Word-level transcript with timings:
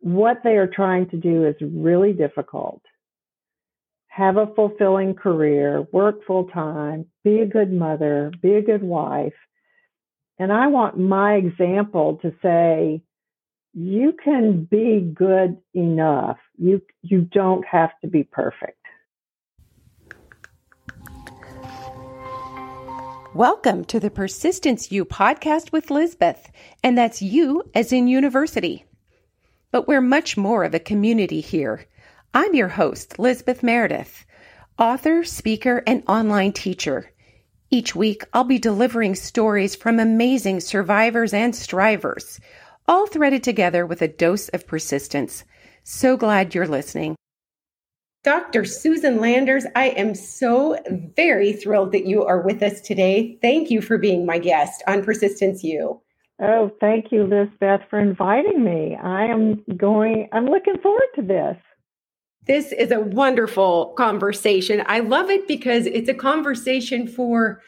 what 0.00 0.38
they 0.42 0.56
are 0.56 0.66
trying 0.66 1.08
to 1.10 1.16
do 1.18 1.46
is 1.46 1.54
really 1.60 2.14
difficult. 2.14 2.80
Have 4.08 4.38
a 4.38 4.46
fulfilling 4.56 5.14
career, 5.14 5.86
work 5.92 6.24
full 6.26 6.46
time, 6.46 7.06
be 7.22 7.40
a 7.40 7.46
good 7.46 7.70
mother, 7.70 8.32
be 8.42 8.54
a 8.54 8.62
good 8.62 8.82
wife. 8.82 9.34
And 10.38 10.50
I 10.50 10.68
want 10.68 10.98
my 10.98 11.34
example 11.34 12.18
to 12.22 12.32
say, 12.42 13.02
you 13.74 14.14
can 14.24 14.64
be 14.64 15.00
good 15.00 15.58
enough. 15.74 16.38
You 16.58 16.82
you 17.02 17.20
don't 17.20 17.64
have 17.66 17.90
to 18.00 18.08
be 18.08 18.24
perfect. 18.24 18.78
Welcome 23.32 23.84
to 23.84 24.00
the 24.00 24.10
Persistence 24.10 24.90
U 24.90 25.04
podcast 25.04 25.70
with 25.70 25.90
Lizbeth, 25.90 26.50
and 26.82 26.98
that's 26.98 27.22
you 27.22 27.62
as 27.74 27.92
in 27.92 28.08
university. 28.08 28.86
But 29.72 29.86
we're 29.86 30.00
much 30.00 30.36
more 30.36 30.64
of 30.64 30.74
a 30.74 30.80
community 30.80 31.40
here. 31.40 31.86
I'm 32.34 32.54
your 32.54 32.68
host, 32.68 33.18
Lizbeth 33.18 33.62
Meredith, 33.62 34.24
author, 34.78 35.22
speaker, 35.22 35.82
and 35.86 36.02
online 36.08 36.52
teacher. 36.52 37.12
Each 37.70 37.94
week, 37.94 38.24
I'll 38.32 38.44
be 38.44 38.58
delivering 38.58 39.14
stories 39.14 39.76
from 39.76 40.00
amazing 40.00 40.58
survivors 40.58 41.32
and 41.32 41.54
strivers, 41.54 42.40
all 42.88 43.06
threaded 43.06 43.44
together 43.44 43.86
with 43.86 44.02
a 44.02 44.08
dose 44.08 44.48
of 44.48 44.66
persistence. 44.66 45.44
So 45.84 46.16
glad 46.16 46.52
you're 46.52 46.66
listening. 46.66 47.14
Dr. 48.24 48.64
Susan 48.64 49.20
Landers, 49.20 49.64
I 49.76 49.90
am 49.90 50.16
so 50.16 50.76
very 51.16 51.52
thrilled 51.52 51.92
that 51.92 52.06
you 52.06 52.24
are 52.24 52.42
with 52.42 52.62
us 52.62 52.80
today. 52.80 53.38
Thank 53.40 53.70
you 53.70 53.80
for 53.80 53.98
being 53.98 54.26
my 54.26 54.38
guest 54.38 54.82
on 54.88 55.04
Persistence 55.04 55.62
U. 55.62 56.02
Oh, 56.42 56.70
thank 56.80 57.12
you, 57.12 57.24
Lizbeth, 57.24 57.82
for 57.90 57.98
inviting 57.98 58.64
me. 58.64 58.96
I 58.96 59.26
am 59.26 59.62
going, 59.76 60.28
I'm 60.32 60.46
looking 60.46 60.78
forward 60.78 61.08
to 61.16 61.22
this. 61.22 61.56
This 62.46 62.72
is 62.72 62.90
a 62.90 63.00
wonderful 63.00 63.92
conversation. 63.98 64.82
I 64.86 65.00
love 65.00 65.28
it 65.28 65.46
because 65.46 65.84
it's 65.84 66.08
a 66.08 66.14
conversation 66.14 67.06
for 67.06 67.60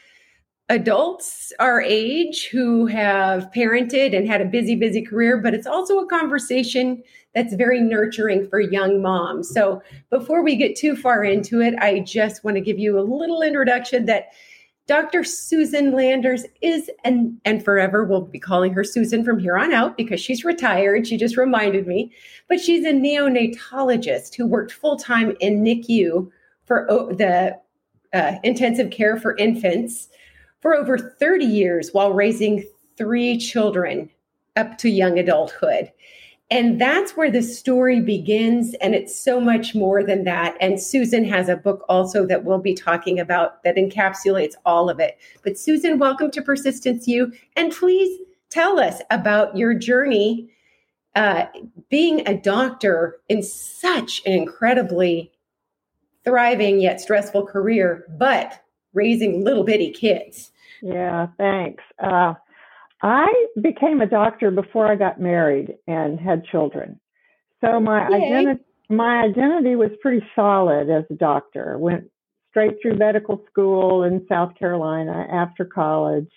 adults 0.69 1.53
our 1.59 1.81
age 1.81 2.49
who 2.51 2.87
have 2.87 3.51
parented 3.55 4.17
and 4.17 4.27
had 4.27 4.41
a 4.41 4.45
busy, 4.45 4.75
busy 4.75 5.03
career, 5.03 5.37
but 5.37 5.53
it's 5.53 5.67
also 5.67 5.99
a 5.99 6.07
conversation 6.07 7.03
that's 7.35 7.53
very 7.53 7.79
nurturing 7.79 8.47
for 8.49 8.59
young 8.59 9.01
moms. 9.01 9.49
So 9.49 9.83
before 10.09 10.43
we 10.43 10.55
get 10.55 10.75
too 10.75 10.95
far 10.95 11.23
into 11.23 11.61
it, 11.61 11.75
I 11.79 11.99
just 11.99 12.43
want 12.43 12.55
to 12.57 12.61
give 12.61 12.79
you 12.79 12.97
a 12.97 13.01
little 13.01 13.43
introduction 13.43 14.05
that 14.05 14.29
Dr. 14.85 15.23
Susan 15.23 15.93
Landers 15.93 16.45
is, 16.61 16.89
and, 17.05 17.39
and 17.45 17.63
forever 17.63 18.03
we'll 18.03 18.21
be 18.21 18.39
calling 18.39 18.73
her 18.73 18.83
Susan 18.83 19.23
from 19.23 19.39
here 19.39 19.57
on 19.57 19.71
out 19.71 19.95
because 19.95 20.19
she's 20.19 20.43
retired. 20.43 21.07
She 21.07 21.15
just 21.15 21.37
reminded 21.37 21.87
me, 21.87 22.11
but 22.49 22.59
she's 22.59 22.85
a 22.85 22.91
neonatologist 22.91 24.35
who 24.35 24.45
worked 24.45 24.73
full 24.73 24.97
time 24.97 25.37
in 25.39 25.63
NICU 25.63 26.29
for 26.65 26.85
the 27.11 27.57
uh, 28.13 28.35
intensive 28.43 28.91
care 28.91 29.17
for 29.17 29.37
infants 29.37 30.09
for 30.61 30.75
over 30.75 30.97
30 30.97 31.45
years 31.45 31.89
while 31.93 32.13
raising 32.13 32.65
three 32.97 33.37
children 33.37 34.09
up 34.55 34.77
to 34.79 34.89
young 34.89 35.17
adulthood. 35.17 35.91
And 36.53 36.79
that's 36.79 37.17
where 37.17 37.31
the 37.31 37.41
story 37.41 37.99
begins. 37.99 38.75
And 38.75 38.93
it's 38.93 39.19
so 39.19 39.41
much 39.41 39.73
more 39.73 40.03
than 40.03 40.23
that. 40.25 40.55
And 40.61 40.79
Susan 40.79 41.25
has 41.25 41.49
a 41.49 41.57
book 41.57 41.83
also 41.89 42.27
that 42.27 42.43
we'll 42.43 42.59
be 42.59 42.75
talking 42.75 43.19
about 43.19 43.63
that 43.63 43.75
encapsulates 43.75 44.53
all 44.63 44.87
of 44.87 44.99
it. 44.99 45.17
But 45.43 45.57
Susan, 45.57 45.97
welcome 45.97 46.29
to 46.29 46.43
Persistence 46.43 47.07
U. 47.07 47.33
And 47.55 47.71
please 47.71 48.19
tell 48.51 48.79
us 48.79 49.01
about 49.09 49.57
your 49.57 49.73
journey 49.73 50.47
uh, 51.15 51.47
being 51.89 52.21
a 52.27 52.37
doctor 52.37 53.19
in 53.29 53.41
such 53.41 54.21
an 54.27 54.33
incredibly 54.33 55.31
thriving 56.23 56.79
yet 56.79 57.01
stressful 57.01 57.47
career, 57.47 58.05
but 58.19 58.63
raising 58.93 59.43
little 59.43 59.63
bitty 59.63 59.89
kids. 59.89 60.51
Yeah, 60.83 61.29
thanks. 61.35 61.83
Uh, 61.97 62.35
I 63.03 63.27
became 63.61 63.99
a 64.01 64.07
doctor 64.07 64.49
before 64.49 64.89
I 64.89 64.95
got 64.95 65.19
married 65.19 65.75
and 65.87 66.19
had 66.19 66.45
children. 66.45 66.99
So 67.61 67.79
my 67.79 68.07
identity 68.07 68.63
my 68.89 69.21
identity 69.21 69.75
was 69.75 69.91
pretty 70.01 70.25
solid 70.35 70.89
as 70.89 71.03
a 71.09 71.15
doctor. 71.15 71.77
Went 71.77 72.05
straight 72.49 72.75
through 72.81 72.97
medical 72.97 73.43
school 73.49 74.03
in 74.03 74.25
South 74.29 74.53
Carolina 74.57 75.25
after 75.31 75.65
college. 75.65 76.29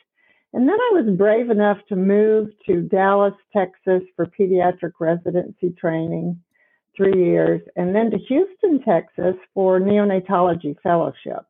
And 0.52 0.66
then 0.66 0.74
I 0.74 0.90
was 0.94 1.16
brave 1.18 1.50
enough 1.50 1.78
to 1.88 1.96
move 1.96 2.48
to 2.66 2.82
Dallas, 2.82 3.34
Texas 3.54 4.02
for 4.14 4.26
pediatric 4.26 4.92
residency 4.98 5.74
training, 5.78 6.40
three 6.96 7.22
years, 7.22 7.60
and 7.76 7.94
then 7.94 8.10
to 8.10 8.16
Houston, 8.16 8.82
Texas 8.82 9.34
for 9.52 9.78
neonatology 9.78 10.76
fellowship. 10.82 11.44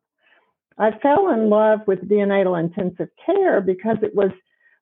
I 0.77 0.91
fell 1.01 1.29
in 1.29 1.49
love 1.49 1.79
with 1.87 2.09
neonatal 2.09 2.59
intensive 2.59 3.09
care 3.25 3.61
because 3.61 3.97
it 4.01 4.13
was 4.13 4.31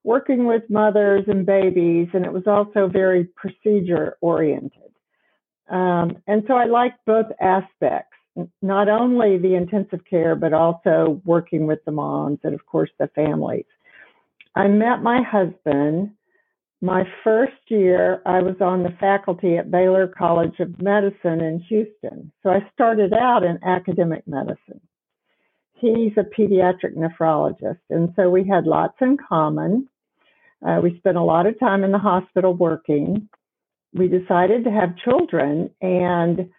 working 0.06 0.46
with 0.46 0.64
mothers 0.70 1.26
and 1.28 1.46
babies, 1.46 2.08
and 2.14 2.26
it 2.26 2.32
was 2.32 2.48
also 2.48 2.88
very 2.88 3.26
procedure 3.36 4.18
oriented. 4.22 4.92
Um, 5.70 6.18
and 6.28 6.44
so 6.48 6.54
I 6.54 6.66
liked 6.66 7.00
both 7.06 7.26
aspects, 7.42 8.16
not 8.62 8.88
only 8.88 9.38
the 9.38 9.56
intensive 9.56 10.02
care, 10.10 10.36
but 10.36 10.54
also 10.54 11.22
working 11.26 11.66
with 11.66 11.84
the 11.86 11.92
moms 11.92 12.40
and, 12.44 12.54
of 12.54 12.66
course, 12.66 12.92
the 13.00 13.10
families. 13.16 13.66
I 14.56 14.68
met 14.68 15.02
my 15.02 15.22
husband. 15.24 16.12
My 16.82 17.04
first 17.24 17.54
year, 17.70 18.22
I 18.26 18.42
was 18.42 18.58
on 18.62 18.84
the 18.84 18.96
faculty 19.00 19.58
at 19.58 19.72
Baylor 19.72 20.08
College 20.08 20.60
of 20.60 20.80
Medicine 20.80 21.42
in 21.42 21.60
Houston. 21.68 22.32
So 22.44 22.52
I 22.52 22.60
started 22.74 23.12
out 23.12 23.44
in 23.44 23.58
academic 23.64 24.28
medicine 24.28 24.82
he's 25.76 26.14
a 26.18 26.24
pediatric 26.24 26.96
nephrologist, 26.96 27.80
and 27.90 28.14
so 28.16 28.30
we 28.30 28.48
had 28.48 28.66
lots 28.66 28.96
in 29.02 29.18
common. 29.18 29.88
Uh, 30.66 30.80
we 30.82 30.98
spent 30.98 31.18
a 31.18 31.24
lot 31.24 31.46
of 31.46 31.60
time 31.60 31.84
in 31.84 31.92
the 31.92 31.98
hospital 32.00 32.54
working. 32.54 33.30
We 33.94 34.08
decided 34.08 34.64
to 34.64 34.72
have 34.72 34.98
children, 34.98 35.70
and 35.82 36.50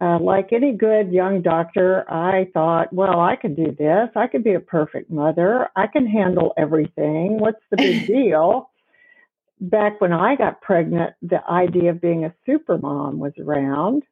uh, 0.00 0.18
like 0.18 0.52
any 0.52 0.72
good 0.72 1.12
young 1.12 1.42
doctor, 1.42 2.10
I 2.10 2.48
thought, 2.54 2.92
well, 2.92 3.20
I 3.20 3.36
could 3.36 3.54
do 3.54 3.74
this. 3.78 4.08
I 4.16 4.26
could 4.28 4.42
be 4.42 4.54
a 4.54 4.60
perfect 4.60 5.10
mother. 5.10 5.68
I 5.76 5.86
can 5.86 6.06
handle 6.06 6.54
everything. 6.56 7.38
What's 7.38 7.60
the 7.70 7.76
big 7.76 8.06
deal? 8.06 8.70
Back 9.60 10.00
when 10.00 10.14
I 10.14 10.36
got 10.36 10.62
pregnant, 10.62 11.14
the 11.20 11.46
idea 11.48 11.90
of 11.90 12.00
being 12.00 12.24
a 12.24 12.34
super 12.46 12.78
mom 12.78 13.18
was 13.18 13.34
around. 13.38 14.04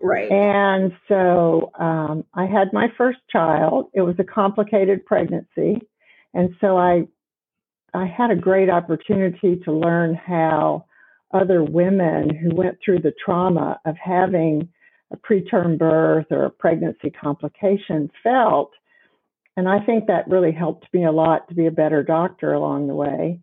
Right. 0.00 0.30
And 0.30 0.92
so 1.08 1.72
um, 1.76 2.24
I 2.34 2.46
had 2.46 2.72
my 2.72 2.86
first 2.96 3.18
child. 3.30 3.90
It 3.94 4.02
was 4.02 4.14
a 4.20 4.24
complicated 4.24 5.04
pregnancy, 5.06 5.80
and 6.34 6.54
so 6.60 6.76
I 6.76 7.08
I 7.94 8.06
had 8.06 8.30
a 8.30 8.36
great 8.36 8.70
opportunity 8.70 9.56
to 9.64 9.72
learn 9.72 10.14
how 10.14 10.84
other 11.32 11.62
women 11.62 12.34
who 12.34 12.54
went 12.54 12.78
through 12.84 13.00
the 13.00 13.14
trauma 13.24 13.80
of 13.84 13.96
having 13.96 14.68
a 15.12 15.16
preterm 15.16 15.78
birth 15.78 16.26
or 16.30 16.44
a 16.44 16.50
pregnancy 16.50 17.10
complication 17.10 18.10
felt. 18.22 18.72
And 19.56 19.68
I 19.68 19.80
think 19.80 20.06
that 20.06 20.28
really 20.28 20.52
helped 20.52 20.86
me 20.92 21.04
a 21.04 21.12
lot 21.12 21.48
to 21.48 21.54
be 21.54 21.66
a 21.66 21.70
better 21.70 22.02
doctor 22.02 22.52
along 22.52 22.88
the 22.88 22.94
way. 22.94 23.40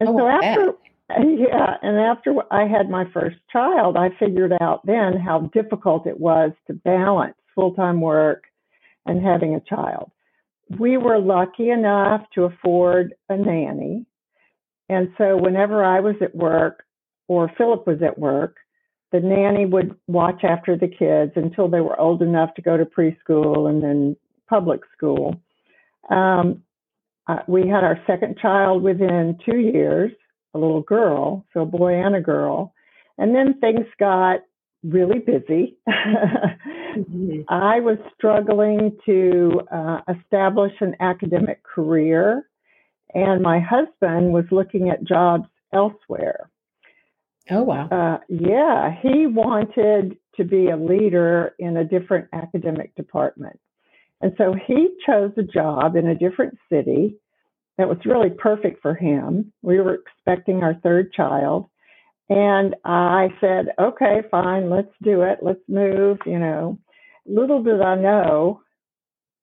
And 0.00 0.10
oh, 0.10 0.18
so 0.18 0.28
after 0.28 0.72
Yeah, 1.08 1.76
and 1.82 1.98
after 1.98 2.34
I 2.50 2.66
had 2.66 2.90
my 2.90 3.04
first 3.12 3.36
child, 3.52 3.96
I 3.96 4.10
figured 4.18 4.52
out 4.60 4.84
then 4.84 5.16
how 5.16 5.50
difficult 5.54 6.06
it 6.06 6.18
was 6.18 6.50
to 6.66 6.74
balance 6.74 7.36
full 7.54 7.74
time 7.74 8.00
work 8.00 8.44
and 9.06 9.24
having 9.24 9.54
a 9.54 9.60
child. 9.60 10.10
We 10.68 10.96
were 10.96 11.18
lucky 11.18 11.70
enough 11.70 12.22
to 12.34 12.44
afford 12.44 13.14
a 13.28 13.36
nanny. 13.36 14.06
And 14.88 15.08
so 15.18 15.36
whenever 15.36 15.84
I 15.84 16.00
was 16.00 16.16
at 16.20 16.34
work 16.34 16.84
or 17.28 17.50
Philip 17.56 17.86
was 17.86 18.02
at 18.02 18.18
work, 18.18 18.56
the 19.12 19.20
nanny 19.20 19.66
would 19.66 19.96
watch 20.08 20.42
after 20.42 20.76
the 20.76 20.88
kids 20.88 21.32
until 21.36 21.68
they 21.68 21.80
were 21.80 21.98
old 21.98 22.22
enough 22.22 22.54
to 22.54 22.62
go 22.62 22.76
to 22.76 22.84
preschool 22.84 23.70
and 23.70 23.82
then 23.82 24.16
public 24.48 24.80
school. 24.96 25.40
Um, 26.10 26.62
uh, 27.28 27.38
we 27.48 27.68
had 27.68 27.84
our 27.84 27.98
second 28.06 28.38
child 28.38 28.82
within 28.82 29.38
two 29.44 29.58
years 29.58 30.12
a 30.54 30.58
little 30.58 30.82
girl, 30.82 31.44
so 31.52 31.60
a 31.60 31.66
boy 31.66 31.94
and 31.94 32.14
a 32.14 32.20
girl. 32.20 32.72
And 33.18 33.34
then 33.34 33.58
things 33.60 33.86
got 33.98 34.40
really 34.86 35.18
busy. 35.18 35.76
mm-hmm. 35.88 37.40
I 37.48 37.80
was 37.80 37.98
struggling 38.16 38.96
to 39.06 39.60
uh, 39.72 40.00
establish 40.08 40.72
an 40.80 40.96
academic 41.00 41.62
career, 41.62 42.48
and 43.14 43.42
my 43.42 43.60
husband 43.60 44.32
was 44.32 44.44
looking 44.50 44.90
at 44.90 45.04
jobs 45.04 45.48
elsewhere. 45.72 46.50
Oh, 47.50 47.62
wow. 47.62 47.88
Uh, 47.88 48.18
yeah, 48.28 48.94
he 49.02 49.26
wanted 49.26 50.16
to 50.36 50.44
be 50.44 50.68
a 50.68 50.76
leader 50.76 51.54
in 51.58 51.76
a 51.76 51.84
different 51.84 52.28
academic 52.32 52.94
department. 52.96 53.58
And 54.20 54.32
so 54.38 54.54
he 54.66 54.88
chose 55.06 55.32
a 55.36 55.42
job 55.42 55.96
in 55.96 56.08
a 56.08 56.14
different 56.14 56.58
city 56.70 57.16
that 57.78 57.88
was 57.88 57.98
really 58.04 58.30
perfect 58.30 58.80
for 58.80 58.94
him. 58.94 59.52
We 59.62 59.80
were 59.80 59.94
expecting 59.94 60.62
our 60.62 60.74
third 60.82 61.12
child. 61.12 61.68
And 62.28 62.74
I 62.84 63.28
said, 63.40 63.66
okay, 63.78 64.22
fine, 64.30 64.68
let's 64.68 64.92
do 65.02 65.22
it. 65.22 65.38
Let's 65.42 65.60
move, 65.68 66.18
you 66.26 66.38
know. 66.38 66.78
Little 67.24 67.62
did 67.62 67.80
I 67.80 67.96
know, 67.96 68.62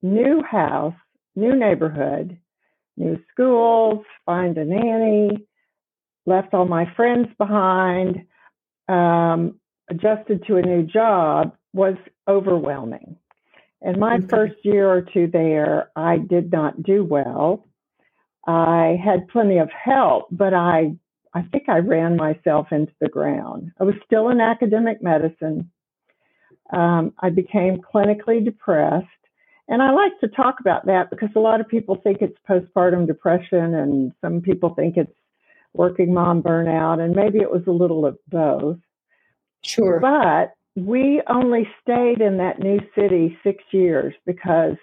new 0.02 0.42
house, 0.44 0.94
new 1.36 1.56
neighborhood, 1.56 2.38
new 2.98 3.20
schools, 3.32 4.06
find 4.26 4.58
a 4.58 4.66
nanny, 4.66 5.46
left 6.26 6.54
all 6.54 6.66
my 6.66 6.92
friends 6.96 7.28
behind, 7.38 8.26
um, 8.88 9.60
adjusted 9.90 10.46
to 10.48 10.58
a 10.58 10.62
new 10.62 10.84
job 10.84 11.56
was 11.74 11.96
overwhelming. 12.28 13.18
And 13.82 13.98
my 13.98 14.16
okay. 14.16 14.28
first 14.30 14.56
year 14.64 14.90
or 14.90 15.02
two 15.02 15.28
there, 15.28 15.92
I 15.96 16.18
did 16.18 16.52
not 16.52 16.84
do 16.84 17.04
well. 17.04 17.66
I 18.48 18.98
had 19.04 19.28
plenty 19.28 19.58
of 19.58 19.70
help, 19.72 20.28
but 20.32 20.54
I 20.54 20.96
I 21.34 21.42
think 21.42 21.68
I 21.68 21.80
ran 21.80 22.16
myself 22.16 22.68
into 22.72 22.94
the 23.00 23.10
ground. 23.10 23.72
I 23.80 23.84
was 23.84 23.96
still 24.06 24.30
in 24.30 24.40
academic 24.40 25.02
medicine. 25.02 25.72
Um, 26.72 27.14
I 27.20 27.30
became 27.30 27.82
clinically 27.82 28.44
depressed. 28.44 29.08
And 29.68 29.82
I 29.82 29.92
like 29.92 30.20
to 30.20 30.28
talk 30.28 30.60
about 30.60 30.86
that 30.88 31.10
because 31.10 31.30
a 31.36 31.40
lot 31.40 31.62
of 31.62 31.68
people 31.68 31.96
think 32.04 32.18
it's 32.22 32.38
postpartum 32.48 33.08
depression 33.08 33.74
and 33.74 34.12
some 34.22 34.42
people 34.42 34.76
think 34.76 34.98
it's 34.98 35.14
working 35.74 36.14
mom 36.14 36.44
burnout, 36.44 37.00
and 37.00 37.16
maybe 37.16 37.40
it 37.40 37.50
was 37.50 37.64
a 37.68 37.72
little 37.72 38.06
of 38.06 38.18
both. 38.28 38.78
Sure. 39.64 40.00
But 40.00 40.54
we 40.76 41.22
only 41.28 41.68
stayed 41.82 42.22
in 42.22 42.38
that 42.38 42.60
new 42.60 42.80
city 42.96 43.38
six 43.44 43.64
years 43.72 44.14
because 44.26 44.76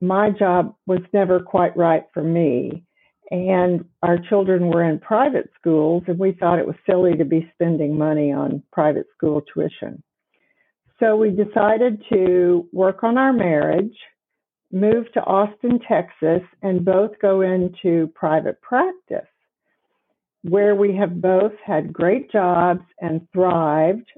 my 0.00 0.30
job 0.30 0.74
was 0.86 1.00
never 1.12 1.40
quite 1.40 1.76
right 1.76 2.04
for 2.12 2.22
me. 2.22 2.84
And 3.30 3.84
our 4.02 4.18
children 4.18 4.66
were 4.66 4.84
in 4.84 4.98
private 4.98 5.50
schools, 5.58 6.04
and 6.06 6.18
we 6.18 6.32
thought 6.32 6.58
it 6.58 6.66
was 6.66 6.76
silly 6.86 7.16
to 7.16 7.24
be 7.24 7.50
spending 7.54 7.96
money 7.96 8.32
on 8.32 8.62
private 8.72 9.06
school 9.16 9.42
tuition. 9.52 10.02
So 11.00 11.16
we 11.16 11.30
decided 11.30 12.02
to 12.12 12.68
work 12.72 13.02
on 13.02 13.18
our 13.18 13.32
marriage, 13.32 13.96
move 14.70 15.10
to 15.14 15.20
Austin, 15.20 15.80
Texas, 15.88 16.42
and 16.62 16.84
both 16.84 17.12
go 17.20 17.40
into 17.40 18.12
private 18.14 18.60
practice, 18.60 19.28
where 20.42 20.74
we 20.74 20.94
have 20.96 21.20
both 21.20 21.52
had 21.64 21.92
great 21.92 22.30
jobs 22.30 22.84
and 23.00 23.26
thrived, 23.32 24.08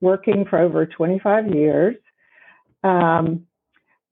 working 0.00 0.44
for 0.48 0.58
over 0.58 0.86
25 0.86 1.54
years. 1.54 1.96
Um, 2.82 3.46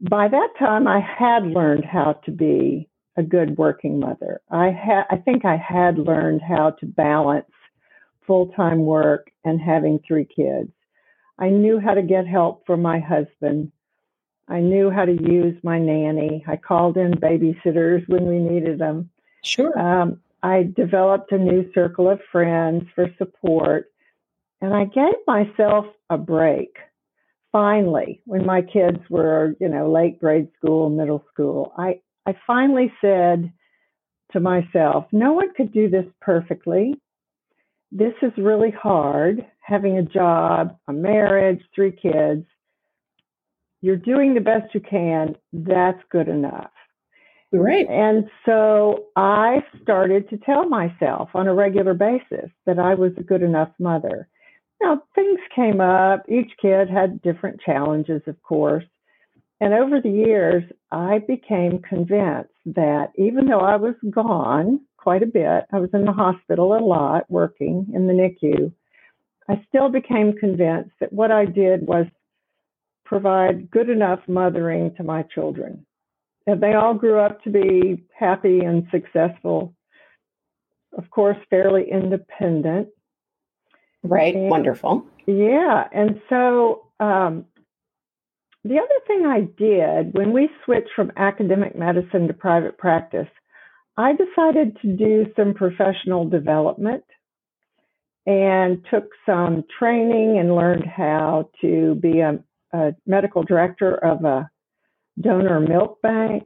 by 0.01 0.29
that 0.29 0.49
time, 0.59 0.89
I 0.89 1.01
had 1.01 1.45
learned 1.45 1.85
how 1.85 2.15
to 2.25 2.31
be 2.31 2.89
a 3.17 3.23
good 3.23 3.57
working 3.59 4.01
mother. 4.01 4.41
I 4.51 4.71
had, 4.71 5.05
I 5.11 5.17
think 5.17 5.45
I 5.45 5.57
had 5.57 5.99
learned 5.99 6.41
how 6.43 6.71
to 6.81 6.87
balance 6.87 7.47
full 8.27 8.49
time 8.49 8.85
work 8.85 9.31
and 9.45 9.61
having 9.61 10.01
three 10.07 10.25
kids. 10.25 10.71
I 11.39 11.49
knew 11.49 11.79
how 11.79 11.95
to 11.95 12.03
get 12.03 12.27
help 12.27 12.65
from 12.67 12.83
my 12.83 12.99
husband. 12.99 13.73
I 14.49 14.61
knew 14.61 14.91
how 14.91 15.05
to 15.05 15.13
use 15.13 15.57
my 15.63 15.79
nanny. 15.79 16.45
I 16.47 16.57
called 16.57 16.97
in 16.97 17.13
babysitters 17.13 18.09
when 18.09 18.27
we 18.27 18.39
needed 18.39 18.79
them. 18.79 19.11
Sure. 19.43 19.77
Um, 19.79 20.21
I 20.43 20.71
developed 20.77 21.33
a 21.33 21.39
new 21.39 21.71
circle 21.73 22.09
of 22.09 22.21
friends 22.31 22.85
for 22.95 23.09
support, 23.19 23.93
and 24.61 24.75
I 24.75 24.85
gave 24.85 25.15
myself 25.27 25.87
a 26.11 26.19
break. 26.19 26.77
Finally, 27.53 28.21
when 28.25 28.47
my 28.47 28.63
kids 28.63 28.99
were, 29.11 29.55
you 29.61 29.69
know, 29.69 29.91
late 29.91 30.19
grade 30.19 30.49
school, 30.57 30.91
middle 30.91 31.25
school, 31.33 31.73
I 31.77 32.01
I 32.27 32.35
finally 32.47 32.93
said 33.01 33.53
to 34.33 34.41
myself, 34.41 35.07
no 35.13 35.33
one 35.33 35.53
could 35.55 35.73
do 35.73 35.91
this 35.91 36.07
perfectly. 36.21 36.95
This 37.91 38.15
is 38.23 38.33
really 38.39 38.71
hard 38.71 39.45
having 39.61 39.99
a 39.99 40.03
job, 40.03 40.77
a 40.89 40.93
marriage, 40.93 41.61
three 41.75 41.93
kids. 41.93 42.47
You're 43.81 43.97
doing 43.97 44.35
the 44.35 44.41
best 44.41 44.75
you 44.75 44.81
can. 44.81 45.37
That's 45.53 46.01
good 46.11 46.29
enough. 46.29 46.71
Right. 47.53 47.87
And 47.89 48.31
so 48.47 49.07
I 49.15 49.63
started 49.83 50.31
to 50.31 50.39
tell 50.39 50.67
myself 50.69 51.29
on 51.35 51.49
a 51.49 51.55
regular 51.55 51.93
basis 51.93 52.51
that 52.65 52.79
I 52.79 52.95
was 52.95 53.13
a 53.19 53.23
good 53.23 53.43
enough 53.43 53.69
mother. 53.79 54.29
Now, 54.83 55.03
things 55.15 55.39
came 55.55 55.81
up. 55.81 56.25
Each 56.29 56.51
kid 56.61 56.89
had 56.89 57.21
different 57.21 57.61
challenges, 57.61 58.23
of 58.27 58.43
course. 58.43 58.85
And 59.63 59.75
over 59.75 60.01
the 60.01 60.11
years, 60.11 60.65
I 60.91 61.21
became 61.21 61.79
convinced 61.89 62.51
that 62.67 63.13
even 63.17 63.47
though 63.47 63.61
I 63.61 63.77
was 63.77 63.95
gone 64.11 64.81
quite 64.97 65.23
a 65.23 65.27
bit, 65.27 65.67
I 65.73 65.79
was 65.79 65.91
in 65.95 66.05
the 66.05 66.11
hospital 66.11 66.77
a 66.77 66.83
lot 66.83 67.31
working 67.31 67.87
in 67.95 68.09
the 68.09 68.13
NICU, 68.13 68.73
I 69.49 69.65
still 69.69 69.89
became 69.89 70.33
convinced 70.33 70.91
that 70.99 71.13
what 71.13 71.31
I 71.31 71.45
did 71.45 71.87
was 71.87 72.07
provide 73.05 73.71
good 73.71 73.89
enough 73.89 74.19
mothering 74.27 74.97
to 74.97 75.05
my 75.05 75.23
children. 75.33 75.87
And 76.49 76.61
they 76.61 76.75
all 76.75 76.95
grew 76.95 77.21
up 77.21 77.41
to 77.45 77.51
be 77.51 78.03
happy 78.19 78.65
and 78.65 78.89
successful, 78.91 79.77
of 80.99 81.09
course, 81.11 81.39
fairly 81.51 81.89
independent. 81.89 82.89
Right. 84.03 84.35
And, 84.35 84.51
Wonderful. 84.51 85.07
Yeah. 85.27 85.87
And 85.93 86.21
so 86.29 86.89
um, 86.99 87.45
the 88.65 88.79
other 88.79 89.01
thing 89.07 89.27
I 89.27 89.41
did 89.41 90.15
when 90.15 90.33
we 90.33 90.49
switched 90.65 90.91
from 90.95 91.13
academic 91.17 91.77
medicine 91.77 92.29
to 92.29 92.35
private 92.35 92.79
practice, 92.79 93.29
I 93.97 94.13
decided 94.13 94.79
to 94.83 94.97
do 94.97 95.27
some 95.37 95.55
professional 95.55 96.29
development 96.29 97.05
and 98.25 98.85
took 98.91 99.11
some 99.27 99.65
training 99.79 100.39
and 100.39 100.55
learned 100.55 100.85
how 100.87 101.51
to 101.61 101.97
be 101.97 102.21
a, 102.21 102.39
a 102.73 102.95
medical 103.07 103.43
director 103.43 103.95
of 103.97 104.25
a 104.25 104.49
donor 105.21 105.61
milk 105.61 106.01
bank. 106.01 106.45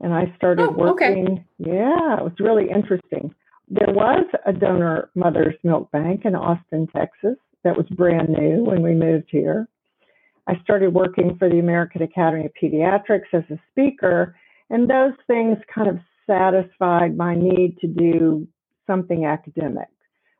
And 0.00 0.12
I 0.12 0.34
started 0.36 0.68
oh, 0.68 0.72
working. 0.72 1.26
Okay. 1.26 1.44
Yeah, 1.58 2.18
it 2.18 2.24
was 2.24 2.34
really 2.38 2.68
interesting. 2.68 3.34
There 3.68 3.94
was 3.94 4.26
a 4.44 4.52
donor 4.52 5.10
mother's 5.14 5.54
milk 5.64 5.90
bank 5.90 6.26
in 6.26 6.34
Austin, 6.34 6.86
Texas, 6.94 7.36
that 7.64 7.76
was 7.76 7.86
brand 7.86 8.28
new 8.28 8.62
when 8.64 8.82
we 8.82 8.92
moved 8.92 9.28
here. 9.30 9.66
I 10.46 10.60
started 10.62 10.92
working 10.92 11.36
for 11.38 11.48
the 11.48 11.58
American 11.58 12.02
Academy 12.02 12.46
of 12.46 12.52
Pediatrics 12.60 13.32
as 13.32 13.44
a 13.50 13.58
speaker, 13.70 14.36
and 14.70 14.88
those 14.88 15.14
things 15.26 15.56
kind 15.74 15.88
of 15.88 15.98
satisfied 16.26 17.16
my 17.16 17.34
need 17.34 17.78
to 17.80 17.86
do 17.86 18.46
something 18.86 19.24
academic, 19.24 19.88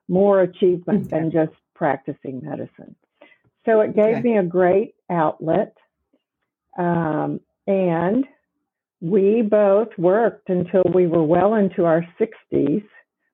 more 0.08 0.40
achievement 0.40 1.06
okay. 1.06 1.18
than 1.18 1.30
just 1.30 1.52
practicing 1.74 2.42
medicine. 2.44 2.94
So 3.66 3.80
it 3.80 3.94
gave 3.96 4.16
okay. 4.16 4.20
me 4.20 4.36
a 4.36 4.42
great 4.42 4.94
outlet. 5.10 5.76
Um, 6.78 7.40
and 7.66 8.26
we 9.00 9.42
both 9.42 9.88
worked 9.96 10.50
until 10.50 10.82
we 10.94 11.06
were 11.06 11.22
well 11.22 11.54
into 11.54 11.84
our 11.84 12.06
60s. 12.20 12.84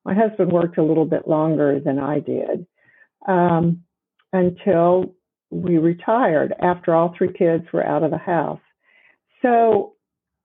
My 0.04 0.14
husband 0.14 0.52
worked 0.52 0.78
a 0.78 0.82
little 0.82 1.04
bit 1.04 1.26
longer 1.26 1.80
than 1.80 1.98
I 1.98 2.20
did 2.20 2.66
um, 3.26 3.82
until 4.32 5.14
we 5.50 5.78
retired 5.78 6.54
after 6.60 6.94
all 6.94 7.14
three 7.16 7.32
kids 7.32 7.64
were 7.72 7.84
out 7.84 8.02
of 8.02 8.10
the 8.10 8.18
house. 8.18 8.60
So 9.42 9.94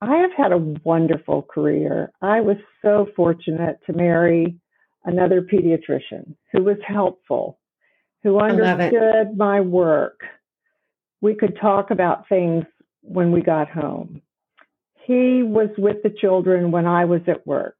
I 0.01 0.17
have 0.17 0.31
had 0.35 0.51
a 0.51 0.75
wonderful 0.83 1.43
career. 1.43 2.11
I 2.21 2.41
was 2.41 2.57
so 2.81 3.07
fortunate 3.15 3.79
to 3.85 3.93
marry 3.93 4.57
another 5.03 5.41
pediatrician 5.41 6.35
who 6.51 6.63
was 6.63 6.77
helpful, 6.85 7.59
who 8.23 8.39
understood 8.39 9.37
my 9.37 9.61
work. 9.61 10.21
We 11.21 11.35
could 11.35 11.57
talk 11.59 11.91
about 11.91 12.27
things 12.27 12.65
when 13.01 13.31
we 13.31 13.41
got 13.41 13.69
home. 13.69 14.21
He 15.05 15.43
was 15.43 15.69
with 15.77 15.97
the 16.03 16.09
children 16.09 16.71
when 16.71 16.87
I 16.87 17.05
was 17.05 17.21
at 17.27 17.45
work. 17.45 17.77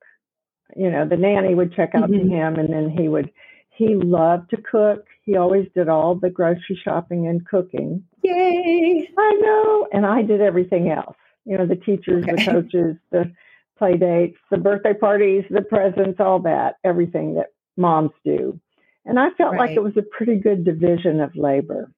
You 0.75 0.91
know, 0.91 1.07
the 1.07 1.17
nanny 1.17 1.55
would 1.55 1.73
check 1.73 1.91
out 1.95 2.09
mm-hmm. 2.09 2.29
to 2.29 2.35
him 2.35 2.55
and 2.55 2.71
then 2.71 2.89
he 2.89 3.07
would 3.07 3.31
he 3.75 3.95
loved 3.95 4.49
to 4.51 4.57
cook. 4.57 5.05
He 5.23 5.35
always 5.35 5.67
did 5.75 5.89
all 5.89 6.15
the 6.15 6.29
grocery 6.29 6.79
shopping 6.83 7.27
and 7.27 7.45
cooking. 7.45 8.03
Yay! 8.23 9.09
I 9.17 9.31
know. 9.41 9.87
And 9.91 10.05
I 10.05 10.21
did 10.21 10.41
everything 10.41 10.89
else. 10.89 11.17
You 11.45 11.57
know, 11.57 11.65
the 11.67 11.75
teachers, 11.75 12.23
okay. 12.23 12.45
the 12.45 12.51
coaches, 12.51 12.95
the 13.11 13.31
play 13.77 13.97
dates, 13.97 14.37
the 14.49 14.57
birthday 14.57 14.93
parties, 14.93 15.43
the 15.49 15.61
presents, 15.61 16.19
all 16.19 16.39
that, 16.39 16.75
everything 16.83 17.35
that 17.35 17.47
moms 17.77 18.11
do. 18.23 18.59
And 19.05 19.19
I 19.19 19.29
felt 19.37 19.51
right. 19.51 19.59
like 19.59 19.71
it 19.71 19.83
was 19.83 19.97
a 19.97 20.01
pretty 20.01 20.37
good 20.37 20.63
division 20.63 21.19
of 21.19 21.35
labor. 21.35 21.91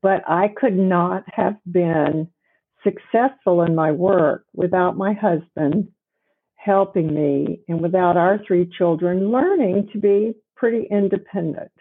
But 0.00 0.22
I 0.28 0.48
could 0.48 0.76
not 0.76 1.24
have 1.26 1.56
been 1.70 2.28
successful 2.82 3.62
in 3.62 3.74
my 3.74 3.92
work 3.92 4.44
without 4.54 4.96
my 4.96 5.12
husband 5.12 5.88
helping 6.56 7.14
me 7.14 7.60
and 7.68 7.80
without 7.80 8.16
our 8.16 8.40
three 8.46 8.68
children 8.76 9.30
learning 9.30 9.88
to 9.92 9.98
be 9.98 10.34
pretty 10.58 10.86
independent. 10.90 11.72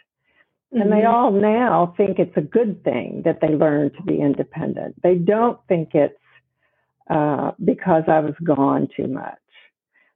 Mm-hmm. 0.73 0.81
And 0.81 0.91
they 0.91 0.97
mm-hmm. 0.97 1.15
all 1.15 1.31
now 1.31 1.93
think 1.97 2.19
it's 2.19 2.37
a 2.37 2.41
good 2.41 2.83
thing 2.83 3.23
that 3.25 3.39
they 3.41 3.49
learned 3.49 3.93
to 3.97 4.03
be 4.03 4.19
independent. 4.19 5.01
They 5.01 5.15
don't 5.15 5.59
think 5.67 5.89
it's 5.93 6.13
uh, 7.09 7.51
because 7.63 8.03
I 8.07 8.19
was 8.19 8.35
gone 8.43 8.89
too 8.95 9.07
much. 9.07 9.39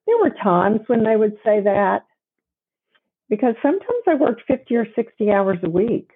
There 0.07 0.17
were 0.17 0.35
times 0.43 0.81
when 0.87 1.03
they 1.03 1.15
would 1.15 1.37
say 1.43 1.61
that, 1.61 2.03
because 3.29 3.55
sometimes 3.61 4.03
I 4.07 4.15
worked 4.15 4.41
50 4.45 4.75
or 4.75 4.87
60 4.93 5.31
hours 5.31 5.57
a 5.63 5.69
week. 5.69 6.11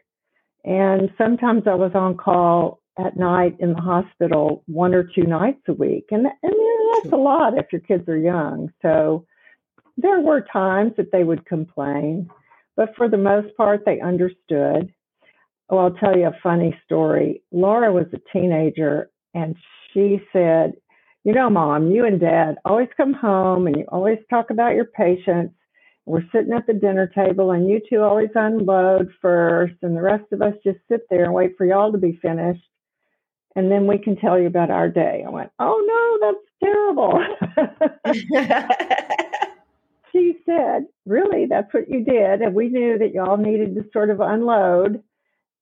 And 0.65 1.11
sometimes 1.17 1.63
I 1.65 1.75
was 1.75 1.91
on 1.93 2.17
call 2.17 2.81
at 2.99 3.15
night 3.15 3.55
in 3.59 3.73
the 3.73 3.81
hospital 3.81 4.63
one 4.65 4.93
or 4.93 5.03
two 5.03 5.23
nights 5.23 5.61
a 5.67 5.73
week. 5.73 6.07
And, 6.11 6.25
and 6.25 6.53
that's 7.03 7.13
a 7.13 7.17
lot 7.17 7.57
if 7.57 7.67
your 7.71 7.81
kids 7.81 8.09
are 8.09 8.17
young. 8.17 8.73
So 8.81 9.25
there 9.97 10.19
were 10.21 10.41
times 10.51 10.93
that 10.97 11.11
they 11.11 11.23
would 11.23 11.45
complain, 11.45 12.29
but 12.75 12.95
for 12.97 13.09
the 13.09 13.17
most 13.17 13.55
part, 13.57 13.83
they 13.85 14.01
understood. 14.01 14.93
Oh, 15.69 15.77
I'll 15.79 15.93
tell 15.93 16.17
you 16.17 16.27
a 16.27 16.37
funny 16.43 16.77
story. 16.85 17.43
Laura 17.51 17.91
was 17.93 18.07
a 18.13 18.19
teenager 18.37 19.09
and 19.33 19.55
she 19.93 20.21
said, 20.33 20.73
You 21.23 21.33
know, 21.33 21.49
mom, 21.49 21.91
you 21.91 22.05
and 22.05 22.19
dad 22.19 22.57
always 22.65 22.89
come 22.97 23.13
home 23.13 23.67
and 23.67 23.77
you 23.77 23.85
always 23.89 24.19
talk 24.29 24.51
about 24.51 24.75
your 24.75 24.85
patients. 24.85 25.55
We're 26.05 26.23
sitting 26.33 26.53
at 26.53 26.67
the 26.67 26.73
dinner 26.73 27.07
table 27.07 27.51
and 27.51 27.67
you 27.67 27.81
two 27.89 28.01
always 28.01 28.29
unload 28.35 29.09
first, 29.21 29.75
and 29.81 29.97
the 29.97 30.03
rest 30.03 30.25
of 30.33 30.41
us 30.43 30.53
just 30.63 30.79
sit 30.89 31.01
there 31.09 31.23
and 31.25 31.33
wait 31.33 31.53
for 31.57 31.65
y'all 31.65 31.91
to 31.91 31.97
be 31.97 32.19
finished. 32.21 32.61
And 33.55 33.71
then 33.71 33.87
we 33.87 33.97
can 33.99 34.17
tell 34.17 34.39
you 34.39 34.47
about 34.47 34.71
our 34.71 34.89
day. 34.89 35.23
I 35.25 35.29
went, 35.31 35.51
Oh 35.59 36.19
no, 36.23 36.31
that's 36.31 36.45
terrible. 36.63 37.19
she 40.15 40.37
said, 40.45 40.85
Really, 41.05 41.45
that's 41.49 41.73
what 41.73 41.89
you 41.89 42.05
did. 42.05 42.41
And 42.41 42.55
we 42.55 42.69
knew 42.69 42.97
that 42.97 43.13
y'all 43.13 43.37
needed 43.37 43.75
to 43.75 43.85
sort 43.91 44.09
of 44.09 44.21
unload. 44.21 45.03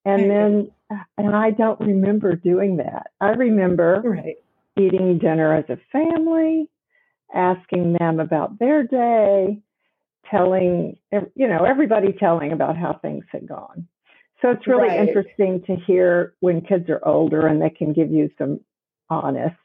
And 0.06 0.22
hmm. 0.22 0.28
then, 0.28 0.72
and 1.18 1.36
I 1.36 1.52
don't 1.52 1.80
remember 1.80 2.36
doing 2.36 2.78
that. 2.78 3.08
I 3.20 3.30
remember 3.30 4.02
right. 4.06 4.36
eating 4.78 5.18
dinner 5.18 5.56
as 5.56 5.66
a 5.70 5.80
family, 5.92 6.70
asking 7.34 7.94
them 7.94 8.20
about 8.20 8.60
their 8.60 8.84
day, 8.84 9.60
telling, 10.30 10.98
you 11.12 11.48
know, 11.48 11.64
everybody 11.64 12.14
telling 12.14 12.52
about 12.52 12.78
how 12.78 13.00
things 13.02 13.26
had 13.32 13.48
gone. 13.48 13.88
So 14.42 14.52
it's 14.52 14.68
really 14.68 14.90
right. 14.90 15.08
interesting 15.08 15.64
to 15.68 15.76
hear 15.88 16.36
when 16.42 16.62
kids 16.62 16.90
are 16.90 17.02
older 17.04 17.48
and 17.48 17.62
they 17.62 17.70
can 17.70 17.94
give 17.94 18.12
you 18.12 18.30
some 18.38 18.60
honest 19.10 19.56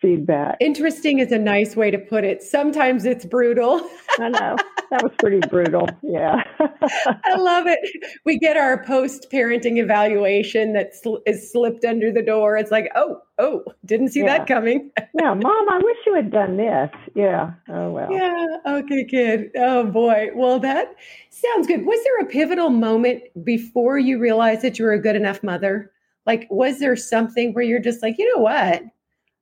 feedback. 0.00 0.56
Interesting 0.60 1.18
is 1.18 1.32
a 1.32 1.38
nice 1.38 1.76
way 1.76 1.90
to 1.90 1.98
put 1.98 2.24
it. 2.24 2.42
Sometimes 2.42 3.04
it's 3.04 3.24
brutal. 3.24 3.88
I 4.18 4.28
know. 4.28 4.56
That 4.90 5.02
was 5.02 5.12
pretty 5.18 5.40
brutal. 5.48 5.88
Yeah. 6.02 6.42
I 6.60 7.36
love 7.36 7.66
it. 7.66 7.78
We 8.24 8.38
get 8.38 8.56
our 8.56 8.84
post 8.84 9.26
parenting 9.32 9.78
evaluation 9.78 10.74
that 10.74 10.94
sl- 10.94 11.16
is 11.26 11.50
slipped 11.50 11.84
under 11.84 12.12
the 12.12 12.22
door. 12.22 12.56
It's 12.56 12.70
like, 12.70 12.88
oh, 12.94 13.20
oh, 13.38 13.64
didn't 13.84 14.08
see 14.08 14.20
yeah. 14.20 14.38
that 14.38 14.46
coming. 14.46 14.90
yeah, 15.14 15.34
mom, 15.34 15.68
I 15.70 15.80
wish 15.82 15.96
you 16.06 16.14
had 16.14 16.30
done 16.30 16.56
this. 16.56 16.90
Yeah. 17.14 17.52
Oh, 17.68 17.90
well. 17.90 18.12
Yeah. 18.12 18.46
Okay, 18.66 19.04
kid. 19.04 19.50
Oh, 19.56 19.84
boy. 19.84 20.28
Well, 20.34 20.60
that 20.60 20.94
sounds 21.30 21.66
good. 21.66 21.84
Was 21.84 22.00
there 22.04 22.20
a 22.20 22.30
pivotal 22.30 22.70
moment 22.70 23.22
before 23.44 23.98
you 23.98 24.18
realized 24.18 24.62
that 24.62 24.78
you 24.78 24.84
were 24.84 24.92
a 24.92 25.02
good 25.02 25.16
enough 25.16 25.42
mother? 25.42 25.90
Like, 26.26 26.46
was 26.50 26.80
there 26.80 26.96
something 26.96 27.52
where 27.54 27.64
you're 27.64 27.80
just 27.80 28.02
like, 28.02 28.16
you 28.18 28.34
know 28.34 28.42
what? 28.42 28.82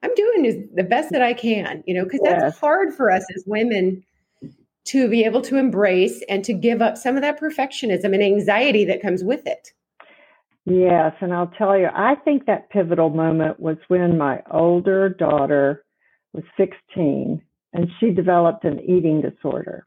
I'm 0.05 0.15
doing 0.15 0.69
the 0.75 0.85
best 0.85 1.11
that 1.13 1.23
I 1.23 1.33
can, 1.33 1.83
you 1.87 1.95
know, 1.95 2.05
because 2.05 2.21
yes. 2.23 2.43
that's 2.43 2.59
hard 2.59 2.93
for 2.93 3.11
us 3.11 3.25
as 3.35 3.45
women 3.47 4.05
to 4.85 5.09
be 5.09 5.25
able 5.25 5.41
to 5.41 5.57
embrace 5.57 6.23
and 6.29 6.45
to 6.45 6.53
give 6.53 6.83
up 6.83 6.99
some 6.99 7.17
of 7.17 7.23
that 7.23 7.41
perfectionism 7.41 8.13
and 8.13 8.23
anxiety 8.23 8.85
that 8.85 9.01
comes 9.01 9.25
with 9.25 9.47
it. 9.47 9.73
Yes, 10.67 11.15
and 11.21 11.33
I'll 11.33 11.53
tell 11.59 11.79
you, 11.79 11.89
I 11.95 12.17
think 12.17 12.45
that 12.47 12.69
pivotal 12.69 13.09
moment 13.09 13.59
was 13.59 13.79
when 13.89 14.19
my 14.19 14.43
older 14.51 15.09
daughter 15.09 15.85
was 16.35 16.45
16 16.59 17.41
and 17.73 17.89
she 17.99 18.11
developed 18.11 18.65
an 18.65 18.81
eating 18.81 19.23
disorder. 19.23 19.87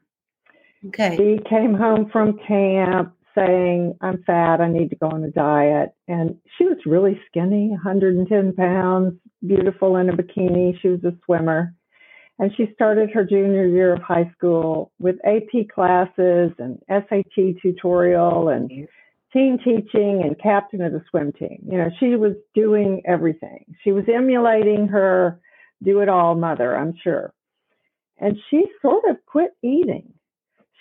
Okay. 0.88 1.16
She 1.16 1.48
came 1.48 1.74
home 1.74 2.10
from 2.10 2.38
camp 2.46 3.12
saying, 3.38 3.96
I'm 4.00 4.22
fat, 4.24 4.60
I 4.60 4.68
need 4.68 4.90
to 4.90 4.96
go 4.96 5.08
on 5.08 5.22
a 5.24 5.30
diet. 5.30 5.94
And 6.08 6.36
she 6.56 6.64
was 6.64 6.78
really 6.86 7.20
skinny, 7.28 7.68
110 7.68 8.54
pounds, 8.54 9.14
beautiful 9.46 9.96
in 9.96 10.08
a 10.08 10.12
bikini. 10.12 10.80
She 10.80 10.88
was 10.88 11.04
a 11.04 11.12
swimmer. 11.24 11.74
And 12.40 12.52
she 12.56 12.70
started 12.74 13.10
her 13.12 13.24
junior 13.24 13.66
year 13.66 13.92
of 13.94 14.02
high 14.02 14.30
school 14.36 14.92
with 14.98 15.16
AP 15.24 15.68
classes 15.74 16.52
and 16.58 16.78
SAT 16.88 17.60
tutorial 17.60 18.48
and 18.48 18.70
team 19.32 19.58
teaching 19.58 20.22
and 20.24 20.40
captain 20.40 20.82
of 20.82 20.92
the 20.92 21.02
swim 21.10 21.32
team. 21.32 21.58
You 21.70 21.78
know, 21.78 21.90
she 21.98 22.16
was 22.16 22.34
doing 22.54 23.02
everything. 23.06 23.64
She 23.82 23.92
was 23.92 24.04
emulating 24.12 24.88
her 24.88 25.40
do 25.82 26.00
it 26.00 26.08
all 26.08 26.34
mother, 26.34 26.76
I'm 26.76 26.94
sure. 27.02 27.32
And 28.18 28.36
she 28.50 28.64
sort 28.82 29.04
of 29.08 29.16
quit 29.26 29.50
eating. 29.62 30.12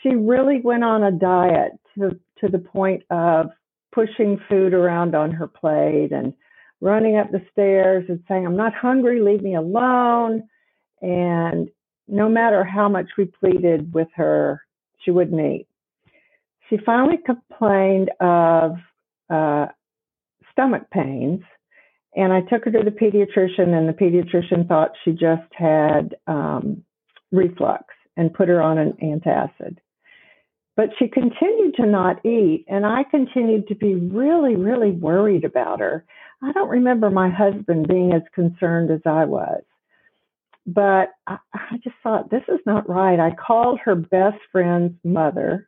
She 0.02 0.10
really 0.10 0.60
went 0.62 0.84
on 0.84 1.04
a 1.04 1.12
diet 1.12 1.74
to 1.98 2.48
the 2.48 2.60
point 2.60 3.04
of 3.10 3.48
pushing 3.92 4.39
food 4.50 4.74
around 4.74 5.16
on 5.16 5.32
her 5.32 5.48
plate 5.48 6.12
and 6.12 6.34
running 6.82 7.18
up 7.18 7.32
the 7.32 7.42
stairs 7.51 8.06
and 8.08 8.24
saying, 8.27 8.46
I'm 8.46 8.58
not 8.58 8.74
hungry, 8.74 9.22
leave 9.22 9.42
me 9.42 9.56
alone. 9.56 10.44
And 11.01 11.70
no 12.08 12.30
matter 12.30 12.63
how 12.63 12.88
much 12.89 13.08
we 13.18 13.25
pleaded 13.25 13.94
with 13.94 14.08
her, 14.16 14.62
she 15.00 15.12
wouldn't 15.12 15.39
eat. 15.39 15.68
She 16.70 16.77
finally 16.86 17.18
complained 17.25 18.12
of 18.20 18.75
uh, 19.30 19.68
stomach 20.51 20.89
pains. 20.92 21.42
And 22.16 22.34
I 22.34 22.42
took 22.42 22.66
her 22.66 22.72
to 22.72 22.84
the 22.84 22.92
pediatrician, 22.92 23.77
and 23.77 23.88
the 23.88 23.94
pediatrician 23.94 24.68
thought 24.68 24.92
she 25.04 25.12
just 25.12 25.51
had 25.54 26.16
um, 26.25 26.84
reflux 27.32 27.86
and 28.16 28.34
put 28.34 28.50
her 28.50 28.62
on 28.62 28.77
an 28.77 28.94
antacid. 29.04 29.77
But 30.77 30.91
she 31.00 31.07
continued 31.07 31.74
to 31.77 31.88
not 31.88 32.24
eat, 32.24 32.63
and 32.69 32.86
I 32.86 33.03
continued 33.10 33.67
to 33.67 33.75
be 33.75 33.96
really, 33.96 34.55
really 34.55 34.91
worried 34.91 35.43
about 35.43 35.79
her. 35.79 36.05
I 36.43 36.51
don't 36.51 36.69
remember 36.69 37.10
my 37.10 37.31
husband 37.31 37.88
being 37.88 38.13
as 38.13 38.22
concerned 38.36 38.91
as 38.91 39.01
I 39.03 39.25
was. 39.25 39.63
But 40.67 41.10
I, 41.25 41.38
I 41.51 41.77
just 41.84 41.96
thought, 42.03 42.29
this 42.29 42.43
is 42.48 42.60
not 42.67 42.88
right. 42.88 43.19
I 43.19 43.31
called 43.36 43.79
her 43.86 43.96
best 43.96 44.38
friend's 44.51 44.93
mother. 45.03 45.67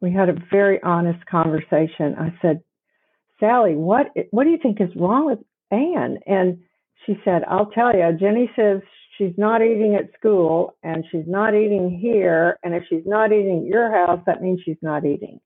We 0.00 0.12
had 0.12 0.28
a 0.28 0.40
very 0.52 0.80
honest 0.84 1.26
conversation. 1.26 2.14
I 2.16 2.32
said, 2.40 2.62
Sally, 3.40 3.74
what 3.74 4.06
what 4.30 4.44
do 4.44 4.50
you 4.50 4.58
think 4.62 4.80
is 4.80 4.94
wrong 4.94 5.26
with 5.26 5.40
Anne? 5.72 6.18
And 6.26 6.60
she 7.06 7.18
said, 7.24 7.42
I'll 7.48 7.70
tell 7.70 7.92
you, 7.92 8.16
Jenny 8.20 8.48
says 8.54 8.82
she's 9.22 9.38
not 9.38 9.62
eating 9.62 9.94
at 9.94 10.12
school 10.18 10.74
and 10.82 11.04
she's 11.10 11.26
not 11.26 11.54
eating 11.54 11.96
here. 12.00 12.58
And 12.62 12.74
if 12.74 12.84
she's 12.88 13.06
not 13.06 13.32
eating 13.32 13.60
at 13.60 13.66
your 13.66 13.90
house, 13.90 14.20
that 14.26 14.42
means 14.42 14.60
she's 14.64 14.82
not 14.82 15.04
eating. 15.04 15.40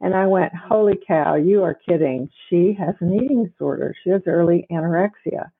And 0.00 0.14
I 0.14 0.26
went, 0.26 0.52
Holy 0.54 0.98
cow, 1.06 1.36
you 1.36 1.62
are 1.62 1.78
kidding. 1.88 2.28
She 2.50 2.76
has 2.78 2.94
an 3.00 3.14
eating 3.14 3.46
disorder. 3.46 3.94
She 4.02 4.10
has 4.10 4.22
early 4.26 4.66
anorexia. 4.70 5.50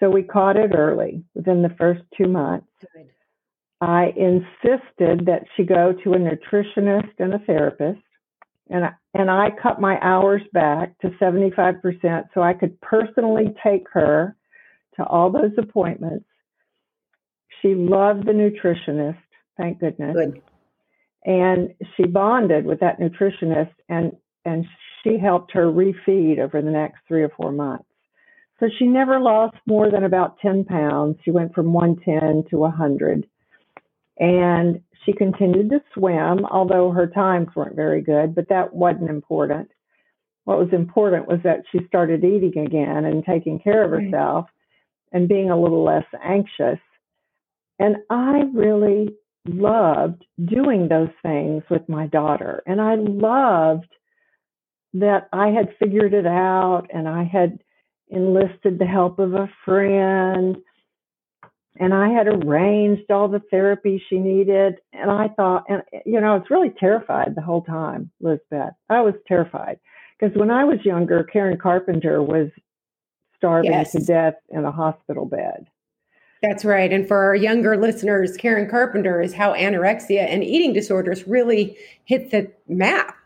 So 0.00 0.10
we 0.10 0.24
caught 0.24 0.56
it 0.56 0.74
early 0.74 1.24
within 1.34 1.62
the 1.62 1.74
first 1.78 2.02
two 2.18 2.28
months. 2.28 2.66
Good. 2.80 3.06
I 3.80 4.06
insisted 4.16 5.26
that 5.26 5.44
she 5.56 5.64
go 5.64 5.92
to 6.02 6.14
a 6.14 6.18
nutritionist 6.18 7.12
and 7.18 7.34
a 7.34 7.38
therapist. 7.40 8.00
And 8.68 8.84
I, 8.84 8.92
and 9.14 9.30
I 9.30 9.50
cut 9.62 9.80
my 9.80 9.98
hours 10.00 10.42
back 10.52 10.98
to 11.00 11.10
75% 11.10 12.24
so 12.34 12.42
I 12.42 12.52
could 12.52 12.80
personally 12.80 13.54
take 13.62 13.86
her 13.92 14.34
to 14.96 15.04
all 15.04 15.30
those 15.30 15.52
appointments 15.56 16.26
she 17.62 17.74
loved 17.74 18.26
the 18.26 18.32
nutritionist, 18.32 19.18
thank 19.56 19.80
goodness. 19.80 20.14
Good. 20.14 20.42
And 21.24 21.74
she 21.96 22.04
bonded 22.04 22.66
with 22.66 22.80
that 22.80 23.00
nutritionist 23.00 23.72
and 23.88 24.12
and 24.44 24.64
she 25.02 25.18
helped 25.18 25.52
her 25.52 25.66
refeed 25.66 26.38
over 26.38 26.62
the 26.62 26.70
next 26.70 26.98
three 27.08 27.22
or 27.22 27.30
four 27.36 27.50
months. 27.50 27.84
So 28.60 28.68
she 28.78 28.86
never 28.86 29.20
lost 29.20 29.56
more 29.66 29.90
than 29.90 30.04
about 30.04 30.38
10 30.40 30.64
pounds. 30.64 31.16
She 31.24 31.30
went 31.30 31.54
from 31.54 31.72
110 31.72 32.50
to 32.50 32.56
100. 32.56 33.26
And 34.18 34.80
she 35.04 35.12
continued 35.12 35.70
to 35.70 35.82
swim, 35.92 36.46
although 36.46 36.90
her 36.90 37.06
times 37.06 37.48
weren't 37.54 37.76
very 37.76 38.00
good, 38.00 38.34
but 38.34 38.48
that 38.48 38.74
wasn't 38.74 39.10
important. 39.10 39.70
What 40.44 40.58
was 40.58 40.72
important 40.72 41.28
was 41.28 41.40
that 41.44 41.64
she 41.70 41.80
started 41.86 42.24
eating 42.24 42.56
again 42.58 43.04
and 43.04 43.24
taking 43.24 43.58
care 43.58 43.84
of 43.84 43.90
herself 43.90 44.46
and 45.12 45.28
being 45.28 45.50
a 45.50 45.60
little 45.60 45.84
less 45.84 46.06
anxious. 46.24 46.78
And 47.78 47.96
I 48.10 48.42
really 48.54 49.10
loved 49.46 50.24
doing 50.44 50.88
those 50.88 51.10
things 51.22 51.62
with 51.70 51.88
my 51.88 52.06
daughter. 52.06 52.62
And 52.66 52.80
I 52.80 52.96
loved 52.96 53.88
that 54.94 55.28
I 55.32 55.48
had 55.48 55.74
figured 55.78 56.14
it 56.14 56.26
out 56.26 56.86
and 56.92 57.08
I 57.08 57.24
had 57.24 57.58
enlisted 58.08 58.78
the 58.78 58.86
help 58.86 59.18
of 59.18 59.34
a 59.34 59.50
friend 59.64 60.56
and 61.78 61.92
I 61.92 62.08
had 62.08 62.26
arranged 62.26 63.10
all 63.10 63.28
the 63.28 63.42
therapy 63.50 64.02
she 64.08 64.18
needed. 64.18 64.76
And 64.92 65.10
I 65.10 65.28
thought, 65.28 65.64
and 65.68 65.82
you 66.04 66.20
know, 66.20 66.32
I 66.32 66.38
was 66.38 66.46
really 66.50 66.72
terrified 66.78 67.34
the 67.34 67.42
whole 67.42 67.62
time, 67.62 68.10
Lizbeth. 68.20 68.72
I 68.88 69.02
was 69.02 69.14
terrified 69.28 69.78
because 70.18 70.36
when 70.36 70.50
I 70.50 70.64
was 70.64 70.78
younger, 70.84 71.24
Karen 71.24 71.58
Carpenter 71.58 72.22
was 72.22 72.48
starving 73.36 73.72
yes. 73.72 73.92
to 73.92 74.00
death 74.00 74.34
in 74.48 74.64
a 74.64 74.72
hospital 74.72 75.26
bed. 75.26 75.66
That's 76.42 76.64
right. 76.64 76.92
And 76.92 77.08
for 77.08 77.16
our 77.16 77.34
younger 77.34 77.76
listeners, 77.76 78.36
Karen 78.36 78.68
Carpenter 78.68 79.20
is 79.20 79.32
how 79.34 79.54
anorexia 79.54 80.26
and 80.28 80.44
eating 80.44 80.72
disorders 80.72 81.26
really 81.26 81.76
hit 82.04 82.30
the 82.30 82.50
map. 82.68 83.16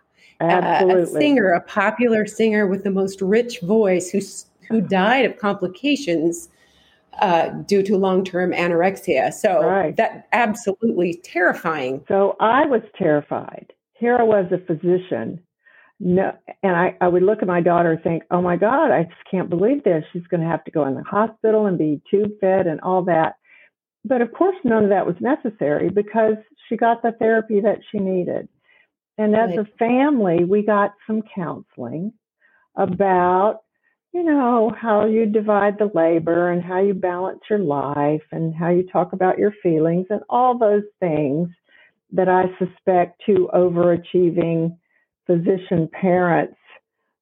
Absolutely. 0.41 1.01
Uh, 1.01 1.05
a 1.05 1.07
singer, 1.07 1.53
a 1.53 1.61
popular 1.63 2.27
singer 2.27 2.67
with 2.67 2.85
the 2.85 2.91
most 2.91 3.21
rich 3.21 3.61
voice 3.61 4.11
who, 4.11 4.21
who 4.69 4.81
died 4.81 5.27
of 5.27 5.37
complications 5.39 6.49
uh, 7.21 7.49
due 7.49 7.83
to 7.83 7.99
long-term 7.99 8.53
anorexia. 8.53 9.33
So 9.33 9.63
right. 9.63 9.97
that 9.97 10.29
absolutely 10.33 11.21
terrifying. 11.23 12.05
So 12.09 12.37
I 12.41 12.65
was 12.67 12.83
terrified. 12.97 13.73
Here 13.93 14.17
I 14.17 14.23
was 14.23 14.47
a 14.51 14.59
physician. 14.59 15.43
No, 16.03 16.33
and 16.63 16.75
I, 16.75 16.97
I 17.01 17.09
would 17.09 17.23
look 17.23 17.43
at 17.43 17.49
my 17.49 17.61
daughter 17.61 17.93
and 17.93 18.03
think, 18.03 18.23
oh 18.31 18.41
my 18.41 18.57
God, 18.57 18.91
I 18.91 19.03
just 19.03 19.31
can't 19.31 19.51
believe 19.51 19.85
this. 19.85 20.03
She's 20.13 20.27
going 20.31 20.41
to 20.41 20.47
have 20.47 20.65
to 20.65 20.71
go 20.71 20.87
in 20.87 20.95
the 20.95 21.03
hospital 21.03 21.67
and 21.67 21.77
be 21.77 22.01
tube 22.11 22.33
fed 22.41 22.67
and 22.67 22.81
all 22.81 23.05
that. 23.05 23.35
But 24.05 24.23
of 24.23 24.33
course, 24.33 24.57
none 24.65 24.85
of 24.85 24.91
that 24.91 25.07
was 25.07 25.17
necessary 25.21 25.91
because 25.91 26.37
she 26.69 26.79
got 26.79 27.03
the 27.03 27.13
therapy 27.19 27.61
that 27.61 27.81
she 27.93 27.99
needed. 27.99 28.49
And 29.19 29.37
as 29.37 29.51
right. 29.51 29.59
a 29.59 29.77
family, 29.79 30.45
we 30.45 30.65
got 30.65 30.95
some 31.07 31.23
counseling 31.35 32.15
about 32.77 33.61
you 34.13 34.25
know, 34.25 34.73
how 34.81 35.07
you 35.07 35.27
divide 35.27 35.79
the 35.79 35.91
labor 35.95 36.51
and 36.51 36.63
how 36.63 36.81
you 36.81 36.95
balance 36.95 37.41
your 37.49 37.61
life 37.61 38.23
and 38.33 38.55
how 38.55 38.69
you 38.69 38.85
talk 38.85 39.13
about 39.13 39.39
your 39.39 39.55
feelings 39.63 40.07
and 40.11 40.21
all 40.29 40.59
those 40.59 40.83
things 40.99 41.49
that 42.13 42.29
I 42.29 42.47
suspect 42.59 43.23
two 43.25 43.49
overachieving 43.55 44.77
physician 45.31 45.89
parents 45.89 46.57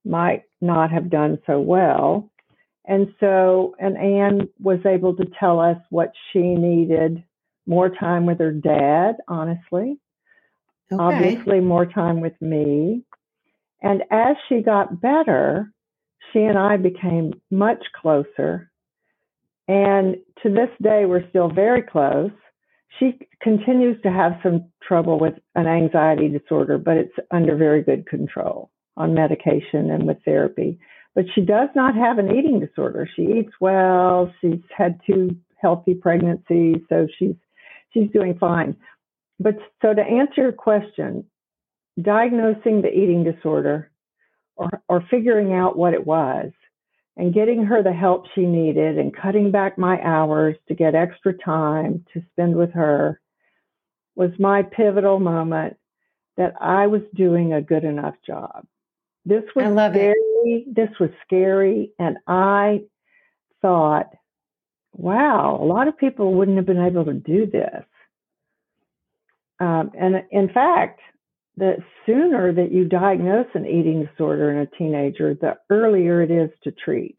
might 0.04 0.44
not 0.62 0.90
have 0.90 1.10
done 1.10 1.38
so 1.46 1.60
well. 1.60 2.30
And 2.86 3.12
so, 3.20 3.74
and 3.78 3.98
Anne 3.98 4.48
was 4.58 4.78
able 4.86 5.14
to 5.16 5.26
tell 5.38 5.60
us 5.60 5.76
what 5.90 6.12
she 6.32 6.40
needed 6.40 7.22
more 7.66 7.90
time 7.90 8.24
with 8.24 8.38
her 8.38 8.52
dad, 8.52 9.16
honestly. 9.28 9.98
Okay. 10.90 11.02
Obviously, 11.02 11.60
more 11.60 11.84
time 11.84 12.20
with 12.22 12.40
me. 12.40 13.02
And 13.82 14.02
as 14.10 14.36
she 14.48 14.62
got 14.62 15.02
better, 15.02 15.70
she 16.32 16.40
and 16.40 16.56
I 16.56 16.78
became 16.78 17.34
much 17.50 17.84
closer. 18.00 18.70
And 19.68 20.16
to 20.42 20.48
this 20.48 20.70
day, 20.82 21.04
we're 21.04 21.28
still 21.28 21.50
very 21.50 21.82
close. 21.82 22.30
She 22.98 23.18
continues 23.42 24.00
to 24.02 24.10
have 24.10 24.40
some 24.42 24.66
trouble 24.82 25.18
with 25.18 25.34
an 25.54 25.66
anxiety 25.66 26.28
disorder, 26.28 26.78
but 26.78 26.96
it's 26.96 27.14
under 27.30 27.56
very 27.56 27.82
good 27.82 28.06
control 28.06 28.70
on 28.96 29.14
medication 29.14 29.90
and 29.90 30.06
with 30.06 30.18
therapy. 30.24 30.78
But 31.14 31.26
she 31.34 31.42
does 31.42 31.68
not 31.74 31.94
have 31.94 32.18
an 32.18 32.30
eating 32.36 32.60
disorder. 32.60 33.08
She 33.14 33.22
eats 33.22 33.52
well. 33.60 34.32
She's 34.40 34.62
had 34.76 35.00
two 35.06 35.36
healthy 35.60 35.94
pregnancies, 35.94 36.76
so 36.88 37.06
she's 37.18 37.34
she's 37.90 38.10
doing 38.10 38.36
fine. 38.38 38.76
But 39.40 39.56
so 39.82 39.94
to 39.94 40.02
answer 40.02 40.42
your 40.42 40.52
question, 40.52 41.24
diagnosing 42.00 42.82
the 42.82 42.92
eating 42.92 43.24
disorder 43.24 43.90
or, 44.56 44.70
or 44.88 45.04
figuring 45.10 45.52
out 45.52 45.76
what 45.76 45.94
it 45.94 46.06
was 46.06 46.52
and 47.18 47.34
getting 47.34 47.64
her 47.64 47.82
the 47.82 47.92
help 47.92 48.26
she 48.34 48.46
needed 48.46 48.96
and 48.96 49.14
cutting 49.14 49.50
back 49.50 49.76
my 49.76 50.00
hours 50.02 50.56
to 50.68 50.74
get 50.74 50.94
extra 50.94 51.36
time 51.36 52.06
to 52.14 52.22
spend 52.32 52.56
with 52.56 52.72
her 52.72 53.20
was 54.14 54.30
my 54.38 54.62
pivotal 54.62 55.18
moment 55.18 55.76
that 56.36 56.54
I 56.60 56.86
was 56.86 57.02
doing 57.14 57.52
a 57.52 57.60
good 57.60 57.82
enough 57.82 58.14
job. 58.24 58.64
This 59.26 59.42
was 59.56 59.66
I 59.66 59.68
love 59.68 59.92
scary. 59.92 60.14
It. 60.44 60.74
This 60.74 60.90
was 61.00 61.10
scary. 61.26 61.90
And 61.98 62.18
I 62.28 62.82
thought, 63.60 64.10
wow, 64.92 65.58
a 65.60 65.64
lot 65.64 65.88
of 65.88 65.98
people 65.98 66.34
wouldn't 66.34 66.56
have 66.56 66.66
been 66.66 66.84
able 66.84 67.04
to 67.06 67.14
do 67.14 67.46
this. 67.46 67.84
Um, 69.58 69.90
and 69.98 70.22
in 70.30 70.50
fact, 70.50 71.00
the 71.58 71.76
sooner 72.06 72.52
that 72.52 72.72
you 72.72 72.84
diagnose 72.84 73.48
an 73.54 73.66
eating 73.66 74.06
disorder 74.06 74.50
in 74.50 74.58
a 74.58 74.66
teenager, 74.66 75.34
the 75.34 75.56
earlier 75.70 76.22
it 76.22 76.30
is 76.30 76.50
to 76.62 76.70
treat. 76.70 77.18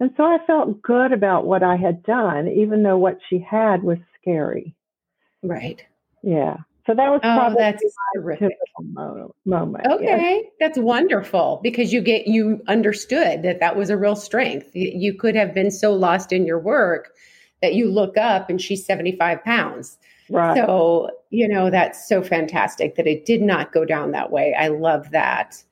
And 0.00 0.10
so 0.16 0.24
I 0.24 0.38
felt 0.46 0.80
good 0.82 1.12
about 1.12 1.46
what 1.46 1.62
I 1.62 1.76
had 1.76 2.02
done, 2.02 2.48
even 2.48 2.82
though 2.82 2.98
what 2.98 3.18
she 3.28 3.38
had 3.38 3.82
was 3.82 3.98
scary. 4.20 4.74
Right. 5.42 5.82
Yeah. 6.22 6.58
So 6.86 6.94
that 6.94 7.10
was 7.10 7.20
oh, 7.22 7.36
probably 7.36 7.58
that's 7.58 7.84
terrific. 8.16 8.52
moment. 9.44 9.86
Okay, 9.86 10.40
yes. 10.42 10.52
that's 10.58 10.78
wonderful 10.78 11.60
because 11.62 11.92
you 11.92 12.00
get 12.00 12.26
you 12.26 12.62
understood 12.66 13.42
that 13.42 13.60
that 13.60 13.76
was 13.76 13.90
a 13.90 13.96
real 13.96 14.16
strength. 14.16 14.70
You 14.72 15.12
could 15.12 15.36
have 15.36 15.52
been 15.52 15.70
so 15.70 15.92
lost 15.92 16.32
in 16.32 16.46
your 16.46 16.58
work 16.58 17.10
that 17.60 17.74
you 17.74 17.90
look 17.90 18.16
up 18.16 18.48
and 18.48 18.58
she's 18.58 18.86
seventy 18.86 19.14
five 19.14 19.44
pounds 19.44 19.98
Right. 20.30 20.56
So, 20.56 21.10
you 21.30 21.48
know, 21.48 21.70
that's 21.70 22.08
so 22.08 22.22
fantastic 22.22 22.96
that 22.96 23.06
it 23.06 23.24
did 23.24 23.42
not 23.42 23.72
go 23.72 23.84
down 23.84 24.10
that 24.12 24.30
way. 24.30 24.54
I 24.58 24.68
love 24.68 25.10
that. 25.10 25.62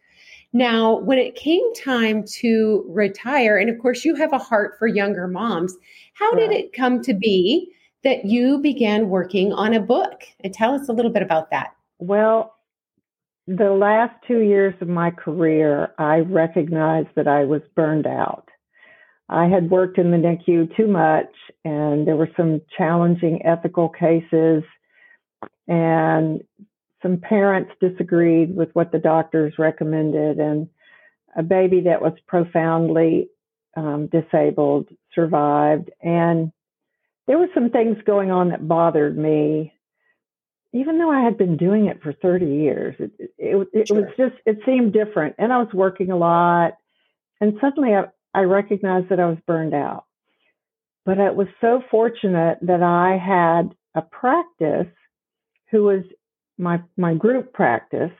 Now, 0.53 1.01
when 1.01 1.19
it 1.19 1.35
came 1.35 1.75
time 1.75 2.25
to 2.39 2.85
retire, 2.89 3.59
and 3.59 3.69
of 3.69 3.79
course, 3.79 4.05
you 4.05 4.15
have 4.15 4.33
a 4.33 4.39
heart 4.39 4.77
for 4.79 4.87
younger 4.87 5.29
moms, 5.29 5.77
how 6.15 6.31
right. 6.31 6.49
did 6.49 6.53
it 6.53 6.73
come 6.73 7.03
to 7.03 7.13
be 7.13 7.71
that 8.05 8.25
you 8.25 8.59
began 8.59 9.11
working 9.11 9.53
on 9.53 9.75
a 9.75 9.81
book? 9.81 10.23
And 10.43 10.55
tell 10.55 10.75
us 10.75 10.89
a 10.89 10.93
little 10.93 11.11
bit 11.11 11.23
about 11.23 11.51
that. 11.51 11.75
Well, 11.99 12.55
the 13.47 13.71
last 13.71 14.15
two 14.27 14.41
years 14.41 14.75
of 14.81 14.89
my 14.89 15.11
career, 15.11 15.93
I 15.99 16.21
recognized 16.21 17.09
that 17.17 17.29
I 17.29 17.45
was 17.45 17.63
burned 17.75 18.07
out. 18.07 18.49
I 19.29 19.47
had 19.47 19.71
worked 19.71 19.99
in 19.99 20.11
the 20.11 20.17
NICU 20.17 20.77
too 20.77 20.87
much, 20.87 21.33
and 21.65 22.07
there 22.07 22.17
were 22.17 22.31
some 22.37 22.61
challenging 22.77 23.45
ethical 23.45 23.89
cases, 23.89 24.63
and 25.67 26.43
some 27.03 27.19
parents 27.19 27.73
disagreed 27.81 28.55
with 28.55 28.71
what 28.75 28.93
the 28.93 28.99
doctors 28.99 29.55
recommended, 29.59 30.39
and 30.39 30.69
a 31.37 31.43
baby 31.43 31.83
that 31.83 32.01
was 32.01 32.15
profoundly 32.27 33.29
um, 33.77 34.07
disabled 34.07 34.89
survived. 35.15 35.91
And 36.01 36.53
there 37.27 37.39
were 37.39 37.49
some 37.55 37.71
things 37.71 37.99
going 38.07 38.31
on 38.31 38.51
that 38.51 38.67
bothered 38.67 39.17
me. 39.17 39.73
Even 40.73 40.99
though 40.99 41.11
I 41.11 41.23
had 41.23 41.39
been 41.39 41.57
doing 41.57 41.87
it 41.87 42.03
for 42.03 42.13
30 42.13 42.47
years, 42.47 42.97
it, 42.99 43.11
it, 43.39 43.69
it, 43.73 43.89
sure. 43.89 44.03
was 44.03 44.11
just, 44.17 44.35
it 44.45 44.59
seemed 44.67 44.93
different. 44.93 45.37
And 45.39 45.53
I 45.53 45.59
was 45.59 45.73
working 45.73 46.11
a 46.11 46.17
lot. 46.17 46.77
And 47.41 47.59
suddenly 47.61 47.95
I, 47.95 48.05
I 48.37 48.43
recognized 48.43 49.09
that 49.09 49.19
I 49.19 49.27
was 49.27 49.39
burned 49.47 49.73
out. 49.73 50.05
But 51.07 51.17
it 51.19 51.35
was 51.35 51.47
so 51.63 51.83
fortunate 51.91 52.59
that 52.61 52.83
I 52.83 53.17
had 53.17 53.75
a 53.95 54.03
practice 54.03 54.93
who 55.71 55.85
was 55.85 56.03
my, 56.59 56.83
my 56.99 57.15
group 57.15 57.55
practice 57.55 58.11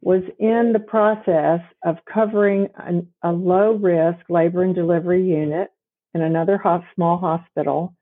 was 0.00 0.22
in 0.38 0.72
the 0.72 0.78
process 0.78 1.60
of 1.84 1.96
covering 2.12 2.68
an, 2.76 3.08
a 3.22 3.30
low 3.30 3.72
risk 3.72 4.20
labor 4.30 4.62
and 4.62 4.74
delivery 4.74 5.28
unit 5.28 5.68
in 6.14 6.22
another 6.22 6.58
small 6.94 7.18
hospital. 7.18 7.94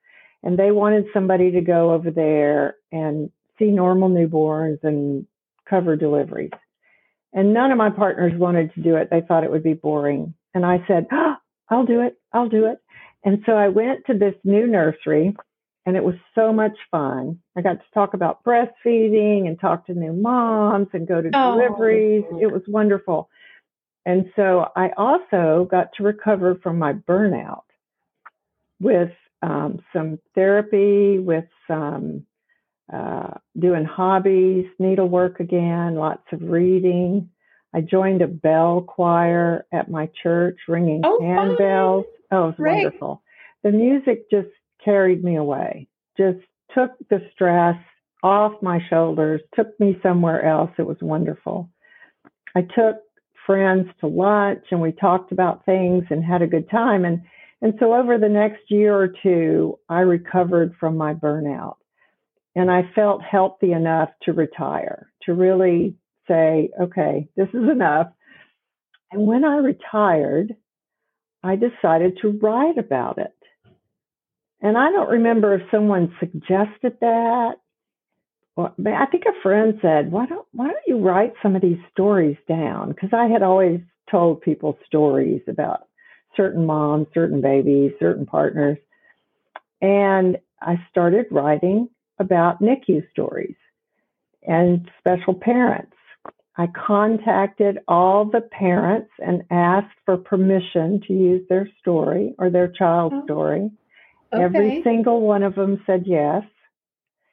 And 0.44 0.56
they 0.56 0.70
wanted 0.70 1.06
somebody 1.12 1.50
to 1.52 1.62
go 1.62 1.92
over 1.94 2.12
there 2.12 2.76
and 2.92 3.30
see 3.58 3.72
normal 3.72 4.08
newborns 4.08 4.84
and 4.84 5.26
cover 5.68 5.96
deliveries. 5.96 6.50
And 7.32 7.52
none 7.52 7.72
of 7.72 7.78
my 7.78 7.90
partners 7.90 8.38
wanted 8.38 8.72
to 8.74 8.82
do 8.82 8.94
it. 8.96 9.08
They 9.10 9.22
thought 9.22 9.42
it 9.42 9.50
would 9.50 9.64
be 9.64 9.74
boring. 9.74 10.34
And 10.54 10.64
I 10.64 10.84
said, 10.86 11.06
oh, 11.10 11.35
I'll 11.68 11.86
do 11.86 12.02
it. 12.02 12.18
I'll 12.32 12.48
do 12.48 12.66
it. 12.66 12.78
And 13.24 13.42
so 13.46 13.52
I 13.52 13.68
went 13.68 14.06
to 14.06 14.14
this 14.14 14.34
new 14.44 14.66
nursery 14.66 15.34
and 15.84 15.96
it 15.96 16.04
was 16.04 16.16
so 16.34 16.52
much 16.52 16.76
fun. 16.90 17.38
I 17.56 17.62
got 17.62 17.74
to 17.74 17.84
talk 17.94 18.14
about 18.14 18.44
breastfeeding 18.44 19.46
and 19.46 19.58
talk 19.58 19.86
to 19.86 19.94
new 19.94 20.12
moms 20.12 20.88
and 20.92 21.06
go 21.06 21.22
to 21.22 21.30
oh. 21.32 21.52
deliveries. 21.52 22.24
It 22.40 22.52
was 22.52 22.62
wonderful. 22.66 23.28
And 24.04 24.26
so 24.36 24.68
I 24.76 24.90
also 24.96 25.66
got 25.70 25.88
to 25.96 26.02
recover 26.02 26.58
from 26.62 26.78
my 26.78 26.92
burnout 26.92 27.62
with 28.80 29.10
um, 29.42 29.80
some 29.92 30.18
therapy, 30.34 31.18
with 31.18 31.44
some 31.68 32.26
uh, 32.92 33.30
doing 33.58 33.84
hobbies, 33.84 34.66
needlework 34.78 35.40
again, 35.40 35.96
lots 35.96 36.22
of 36.32 36.40
reading. 36.42 37.30
I 37.76 37.82
joined 37.82 38.22
a 38.22 38.26
bell 38.26 38.80
choir 38.80 39.66
at 39.70 39.90
my 39.90 40.08
church, 40.22 40.56
ringing 40.66 41.02
oh, 41.04 41.18
handbells. 41.20 42.04
Oh, 42.32 42.44
it 42.44 42.46
was 42.46 42.54
Great. 42.56 42.84
wonderful. 42.84 43.22
The 43.62 43.70
music 43.70 44.30
just 44.30 44.48
carried 44.82 45.22
me 45.22 45.36
away, 45.36 45.86
just 46.16 46.38
took 46.74 46.92
the 47.10 47.20
stress 47.34 47.76
off 48.22 48.52
my 48.62 48.80
shoulders, 48.88 49.42
took 49.54 49.78
me 49.78 49.98
somewhere 50.02 50.42
else. 50.42 50.70
It 50.78 50.86
was 50.86 50.96
wonderful. 51.02 51.68
I 52.54 52.62
took 52.62 52.96
friends 53.44 53.88
to 54.00 54.06
lunch 54.06 54.64
and 54.70 54.80
we 54.80 54.92
talked 54.92 55.30
about 55.30 55.66
things 55.66 56.04
and 56.08 56.24
had 56.24 56.40
a 56.40 56.46
good 56.46 56.70
time. 56.70 57.04
And, 57.04 57.20
and 57.60 57.74
so 57.78 57.92
over 57.92 58.16
the 58.16 58.28
next 58.28 58.70
year 58.70 58.96
or 58.96 59.12
two, 59.22 59.78
I 59.90 60.00
recovered 60.00 60.74
from 60.80 60.96
my 60.96 61.12
burnout 61.12 61.76
and 62.54 62.70
I 62.70 62.90
felt 62.94 63.20
healthy 63.20 63.72
enough 63.72 64.08
to 64.22 64.32
retire, 64.32 65.12
to 65.24 65.34
really 65.34 65.94
say, 66.28 66.70
okay, 66.80 67.28
this 67.36 67.48
is 67.50 67.68
enough. 67.70 68.08
And 69.12 69.26
when 69.26 69.44
I 69.44 69.58
retired, 69.58 70.56
I 71.44 71.56
decided 71.56 72.18
to 72.22 72.38
write 72.42 72.78
about 72.78 73.18
it. 73.18 73.34
and 74.62 74.78
I 74.78 74.90
don't 74.92 75.10
remember 75.10 75.54
if 75.54 75.62
someone 75.70 76.14
suggested 76.20 76.98
that. 77.00 77.56
Well, 78.56 78.74
I 78.86 79.06
think 79.06 79.24
a 79.26 79.42
friend 79.42 79.78
said, 79.82 80.12
"Why 80.12 80.26
don't 80.26 80.46
Why 80.52 80.68
don't 80.68 80.86
you 80.88 80.98
write 81.00 81.34
some 81.42 81.56
of 81.56 81.62
these 81.62 81.80
stories 81.92 82.38
down?" 82.48 82.90
Because 82.90 83.10
I 83.14 83.26
had 83.28 83.42
always 83.42 83.80
told 84.10 84.42
people 84.42 84.78
stories 84.86 85.42
about 85.48 85.88
certain 86.36 86.66
moms, 86.66 87.08
certain 87.14 87.40
babies, 87.42 87.92
certain 88.00 88.26
partners, 88.26 88.78
and 89.82 90.38
I 90.62 90.80
started 90.90 91.26
writing 91.30 91.90
about 92.20 92.60
NICU 92.62 93.10
stories 93.12 93.56
and 94.46 94.90
special 95.00 95.34
parents. 95.34 95.95
I 96.58 96.68
contacted 96.68 97.80
all 97.86 98.24
the 98.24 98.40
parents 98.40 99.10
and 99.18 99.42
asked 99.50 99.96
for 100.06 100.16
permission 100.16 101.02
to 101.06 101.12
use 101.12 101.46
their 101.48 101.68
story 101.80 102.34
or 102.38 102.48
their 102.48 102.68
child's 102.68 103.16
oh, 103.18 103.24
story. 103.24 103.70
Okay. 104.32 104.42
Every 104.42 104.82
single 104.82 105.20
one 105.20 105.42
of 105.42 105.54
them 105.54 105.82
said 105.86 106.04
yes. 106.06 106.44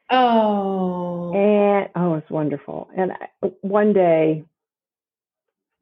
Oh. 0.09 1.31
And 1.33 1.89
oh, 1.95 2.15
it's 2.15 2.29
wonderful. 2.29 2.89
And 2.95 3.13
one 3.62 3.93
day, 3.93 4.43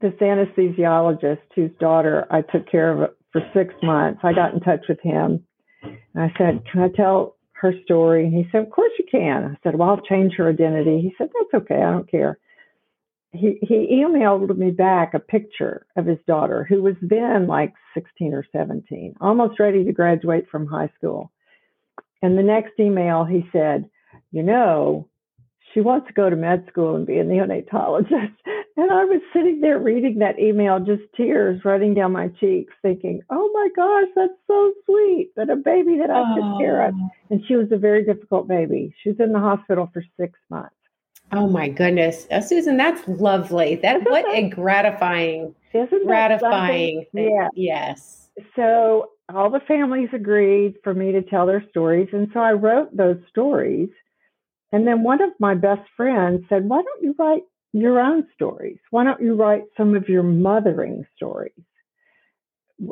this 0.02 0.14
anesthesiologist 0.14 1.42
whose 1.56 1.72
daughter 1.80 2.28
I 2.30 2.42
took 2.42 2.70
care 2.70 2.92
of 2.92 3.12
for 3.32 3.42
six 3.54 3.74
months, 3.82 4.20
I 4.24 4.34
got 4.34 4.54
in 4.54 4.60
touch 4.60 4.86
with 4.88 5.00
him. 5.02 5.44
And 5.84 6.24
I 6.24 6.32
said, 6.38 6.64
Can 6.72 6.82
I 6.82 6.90
tell 6.96 7.38
her 7.54 7.74
story? 7.86 8.26
And 8.26 8.34
he 8.34 8.48
said, 8.52 8.62
Of 8.62 8.70
course 8.70 8.92
you 9.00 9.06
can. 9.10 9.46
I 9.46 9.58
said, 9.64 9.76
Well, 9.76 9.90
I'll 9.90 10.02
change 10.02 10.34
her 10.38 10.50
identity. 10.50 11.02
He 11.02 11.14
said, 11.18 11.30
That's 11.34 11.64
okay. 11.64 11.82
I 11.82 11.92
don't 11.92 12.10
care 12.10 12.38
he 13.34 13.58
he 13.62 14.04
emailed 14.04 14.56
me 14.58 14.72
back 14.72 15.14
a 15.14 15.20
picture 15.20 15.86
of 15.96 16.06
his 16.06 16.20
daughter 16.28 16.66
who 16.68 16.82
was 16.82 16.96
then 17.02 17.48
like 17.48 17.74
16 17.94 18.34
or 18.34 18.46
17 18.52 19.16
almost 19.22 19.60
ready 19.60 19.84
to 19.86 19.94
graduate 19.94 20.46
from 20.50 20.68
high 20.68 20.90
school. 20.98 21.32
And 22.22 22.38
the 22.38 22.44
next 22.44 22.74
email 22.80 23.24
he 23.24 23.48
said 23.52 23.90
you 24.32 24.44
know 24.44 25.08
she 25.74 25.80
wants 25.80 26.08
to 26.08 26.14
go 26.14 26.30
to 26.30 26.36
med 26.36 26.66
school 26.70 26.98
and 26.98 27.08
be 27.08 27.18
a 27.18 27.24
neonatologist. 27.24 28.36
And 28.78 28.90
i 28.90 29.04
was 29.04 29.22
sitting 29.34 29.60
there 29.60 29.80
reading 29.80 30.20
that 30.20 30.40
email 30.40 30.80
just 30.80 31.04
tears 31.16 31.60
running 31.66 31.94
down 31.94 32.14
my 32.14 32.30
cheeks 32.40 32.74
thinking 32.82 33.22
oh 33.30 33.50
my 33.54 33.68
gosh 33.76 34.08
that's 34.16 34.40
so 34.48 34.74
sweet 34.86 35.32
that 35.36 35.50
a 35.50 35.58
baby 35.58 35.98
that 36.00 36.10
i 36.10 36.36
took 36.36 36.60
care 36.60 36.88
of. 36.88 36.94
And 37.30 37.44
she 37.48 37.56
was 37.56 37.68
a 37.72 37.78
very 37.78 38.06
difficult 38.06 38.48
baby. 38.48 38.96
She 39.04 39.10
was 39.10 39.20
in 39.20 39.34
the 39.34 39.40
hospital 39.40 39.90
for 39.94 40.04
six 40.18 40.40
months 40.50 40.76
Oh 41.34 41.48
my 41.48 41.70
goodness, 41.70 42.28
uh, 42.30 42.42
Susan, 42.42 42.76
that's 42.76 43.08
lovely. 43.08 43.76
That 43.76 44.04
what 44.04 44.26
a 44.30 44.50
gratifying, 44.50 45.56
gratifying. 46.06 47.06
Yeah. 47.14 47.48
Yes. 47.56 48.30
So 48.56 49.12
all 49.34 49.50
the 49.50 49.62
families 49.62 50.10
agreed 50.14 50.76
for 50.84 50.94
me 50.94 51.14
to 51.14 51.22
tell 51.22 51.46
their 51.46 51.64
stories, 51.70 52.10
and 52.12 52.28
so 52.34 52.42
I 52.42 52.52
wrote 52.52 52.96
those 52.96 53.18
stories. 53.30 53.90
And 54.74 54.86
then 54.86 55.04
one 55.04 55.22
of 55.22 55.32
my 55.40 55.56
best 55.56 55.88
friends 55.96 56.46
said, 56.50 56.68
"Why 56.68 56.82
don't 56.82 57.04
you 57.04 57.16
write 57.18 57.44
your 57.72 58.00
own 58.00 58.28
stories? 58.34 58.80
Why 58.90 59.06
don't 59.06 59.22
you 59.22 59.36
write 59.36 59.64
some 59.78 59.96
of 59.96 60.10
your 60.10 60.24
mothering 60.24 61.06
stories? 61.16 61.54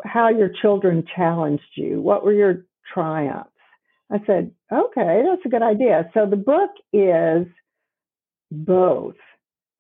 How 0.06 0.30
your 0.30 0.50
children 0.50 1.06
challenged 1.14 1.76
you? 1.76 2.02
What 2.02 2.24
were 2.24 2.34
your 2.34 2.66
triumphs?" 2.94 3.52
I 4.10 4.24
said, 4.26 4.52
"Okay, 4.72 5.24
that's 5.26 5.46
a 5.46 5.50
good 5.50 5.62
idea." 5.62 6.10
So 6.14 6.26
the 6.26 6.38
book 6.38 6.72
is 6.94 7.46
both. 8.52 9.16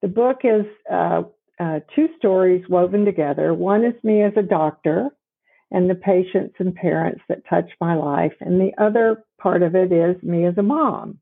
The 0.01 0.07
book 0.07 0.39
is 0.43 0.65
uh, 0.91 1.23
uh, 1.59 1.79
two 1.95 2.09
stories 2.17 2.63
woven 2.69 3.05
together. 3.05 3.53
One 3.53 3.83
is 3.83 4.01
me 4.03 4.23
as 4.23 4.33
a 4.37 4.43
doctor 4.43 5.09
and 5.71 5.89
the 5.89 5.95
patients 5.95 6.55
and 6.59 6.73
parents 6.73 7.21
that 7.29 7.47
touch 7.47 7.69
my 7.79 7.93
life, 7.93 8.33
and 8.39 8.59
the 8.59 8.71
other 8.81 9.23
part 9.39 9.61
of 9.61 9.75
it 9.75 9.91
is 9.91 10.21
me 10.23 10.45
as 10.45 10.57
a 10.57 10.63
mom. 10.63 11.19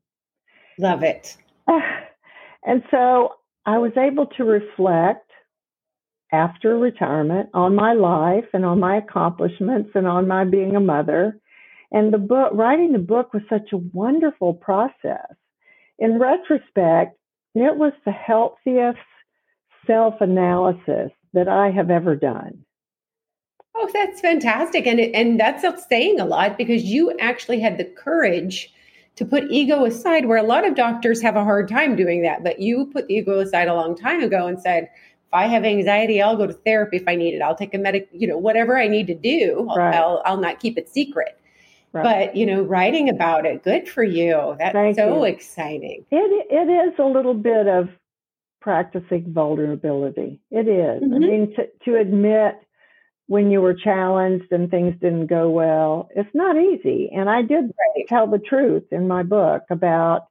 Love 0.78 1.02
it. 1.02 1.36
and 2.64 2.82
so 2.90 3.34
I 3.66 3.78
was 3.78 3.92
able 3.96 4.26
to 4.38 4.44
reflect 4.44 5.30
after 6.32 6.78
retirement 6.78 7.50
on 7.54 7.74
my 7.74 7.92
life 7.92 8.44
and 8.52 8.64
on 8.64 8.80
my 8.80 8.96
accomplishments 8.96 9.90
and 9.94 10.06
on 10.06 10.28
my 10.28 10.44
being 10.44 10.76
a 10.76 10.80
mother. 10.80 11.38
And 11.90 12.12
the 12.12 12.18
book, 12.18 12.52
writing 12.52 12.92
the 12.92 12.98
book 12.98 13.32
was 13.32 13.42
such 13.48 13.72
a 13.72 13.78
wonderful 13.78 14.54
process. 14.54 15.34
In 15.98 16.18
retrospect, 16.18 17.17
it 17.62 17.76
was 17.76 17.92
the 18.04 18.12
healthiest 18.12 18.98
self 19.86 20.20
analysis 20.20 21.10
that 21.32 21.48
I 21.48 21.70
have 21.70 21.90
ever 21.90 22.16
done. 22.16 22.64
Oh, 23.74 23.88
that's 23.92 24.20
fantastic. 24.20 24.86
And, 24.86 24.98
and 24.98 25.38
that's 25.38 25.64
saying 25.88 26.18
a 26.18 26.24
lot 26.24 26.58
because 26.58 26.82
you 26.84 27.16
actually 27.18 27.60
had 27.60 27.78
the 27.78 27.84
courage 27.84 28.72
to 29.16 29.24
put 29.24 29.50
ego 29.50 29.84
aside, 29.84 30.26
where 30.26 30.38
a 30.38 30.42
lot 30.42 30.66
of 30.66 30.74
doctors 30.74 31.20
have 31.22 31.36
a 31.36 31.44
hard 31.44 31.68
time 31.68 31.96
doing 31.96 32.22
that. 32.22 32.44
But 32.44 32.60
you 32.60 32.86
put 32.86 33.08
the 33.08 33.14
ego 33.14 33.40
aside 33.40 33.68
a 33.68 33.74
long 33.74 33.96
time 33.96 34.22
ago 34.22 34.46
and 34.46 34.60
said, 34.60 34.84
if 34.84 35.34
I 35.34 35.46
have 35.46 35.64
anxiety, 35.64 36.22
I'll 36.22 36.36
go 36.36 36.46
to 36.46 36.52
therapy 36.52 36.96
if 36.96 37.04
I 37.06 37.14
need 37.14 37.34
it. 37.34 37.42
I'll 37.42 37.56
take 37.56 37.74
a 37.74 37.78
medic, 37.78 38.08
you 38.12 38.26
know, 38.26 38.38
whatever 38.38 38.78
I 38.78 38.88
need 38.88 39.06
to 39.08 39.14
do, 39.14 39.68
right. 39.76 39.94
I'll, 39.94 40.22
I'll 40.24 40.40
not 40.40 40.60
keep 40.60 40.78
it 40.78 40.88
secret. 40.88 41.38
Right. 41.92 42.26
But 42.26 42.36
you 42.36 42.46
know, 42.46 42.62
writing 42.62 43.08
about 43.08 43.46
it, 43.46 43.64
good 43.64 43.88
for 43.88 44.02
you. 44.02 44.56
That's 44.58 44.74
Thank 44.74 44.96
so 44.96 45.18
you. 45.18 45.24
exciting. 45.24 46.04
It 46.10 46.46
it 46.50 46.88
is 46.88 46.98
a 46.98 47.04
little 47.04 47.34
bit 47.34 47.66
of 47.66 47.88
practicing 48.60 49.32
vulnerability. 49.32 50.40
It 50.50 50.68
is. 50.68 51.02
Mm-hmm. 51.02 51.14
I 51.14 51.18
mean, 51.18 51.54
to, 51.54 51.68
to 51.84 51.96
admit 51.96 52.60
when 53.26 53.50
you 53.50 53.60
were 53.60 53.74
challenged 53.74 54.50
and 54.52 54.70
things 54.70 54.94
didn't 55.00 55.26
go 55.26 55.48
well, 55.50 56.08
it's 56.16 56.34
not 56.34 56.56
easy. 56.56 57.10
And 57.14 57.30
I 57.30 57.42
did 57.42 57.64
right. 57.64 58.08
tell 58.08 58.26
the 58.26 58.38
truth 58.38 58.84
in 58.90 59.06
my 59.06 59.22
book 59.22 59.64
about, 59.70 60.28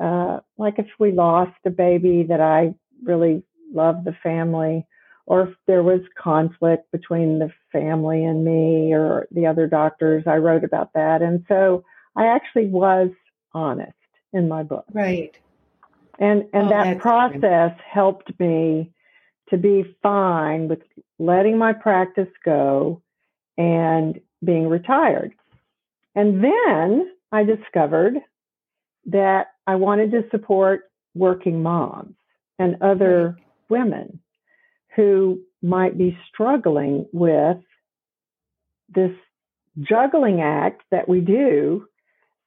uh, 0.00 0.40
like, 0.56 0.78
if 0.78 0.86
we 0.98 1.12
lost 1.12 1.56
a 1.64 1.70
baby 1.70 2.24
that 2.28 2.40
I 2.40 2.74
really 3.02 3.42
loved 3.72 4.04
the 4.04 4.16
family, 4.22 4.86
or 5.26 5.48
if 5.48 5.54
there 5.66 5.82
was 5.82 6.00
conflict 6.18 6.90
between 6.92 7.38
the 7.38 7.50
family 7.72 8.24
and 8.24 8.44
me 8.44 8.92
or 8.92 9.26
the 9.30 9.46
other 9.46 9.66
doctors, 9.66 10.24
I 10.26 10.36
wrote 10.36 10.64
about 10.64 10.92
that. 10.94 11.22
And 11.22 11.44
so 11.48 11.84
I 12.16 12.26
actually 12.26 12.66
was 12.66 13.10
honest 13.52 13.92
in 14.32 14.48
my 14.48 14.62
book. 14.62 14.84
Right. 14.92 15.34
And 16.18 16.44
and 16.52 16.66
oh, 16.66 16.68
that 16.68 16.98
process 16.98 17.72
helped 17.90 18.38
me 18.38 18.92
to 19.50 19.56
be 19.56 19.96
fine 20.02 20.68
with 20.68 20.80
letting 21.18 21.58
my 21.58 21.72
practice 21.72 22.28
go 22.44 23.02
and 23.56 24.20
being 24.44 24.68
retired. 24.68 25.34
And 26.14 26.42
then 26.44 27.10
I 27.32 27.42
discovered 27.44 28.18
that 29.06 29.48
I 29.66 29.74
wanted 29.74 30.12
to 30.12 30.24
support 30.30 30.90
working 31.14 31.62
moms 31.62 32.14
and 32.58 32.76
other 32.80 33.36
women 33.68 34.20
who 34.96 35.40
might 35.62 35.96
be 35.96 36.16
struggling 36.28 37.06
with 37.12 37.58
this 38.94 39.12
juggling 39.80 40.40
act 40.40 40.82
that 40.90 41.08
we 41.08 41.20
do 41.20 41.86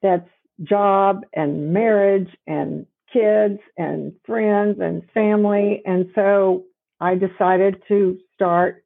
that's 0.01 0.29
job 0.63 1.23
and 1.33 1.73
marriage 1.73 2.29
and 2.45 2.85
kids 3.11 3.59
and 3.77 4.13
friends 4.25 4.79
and 4.79 5.03
family. 5.13 5.81
And 5.85 6.09
so 6.15 6.65
I 6.99 7.15
decided 7.15 7.81
to 7.87 8.17
start 8.33 8.83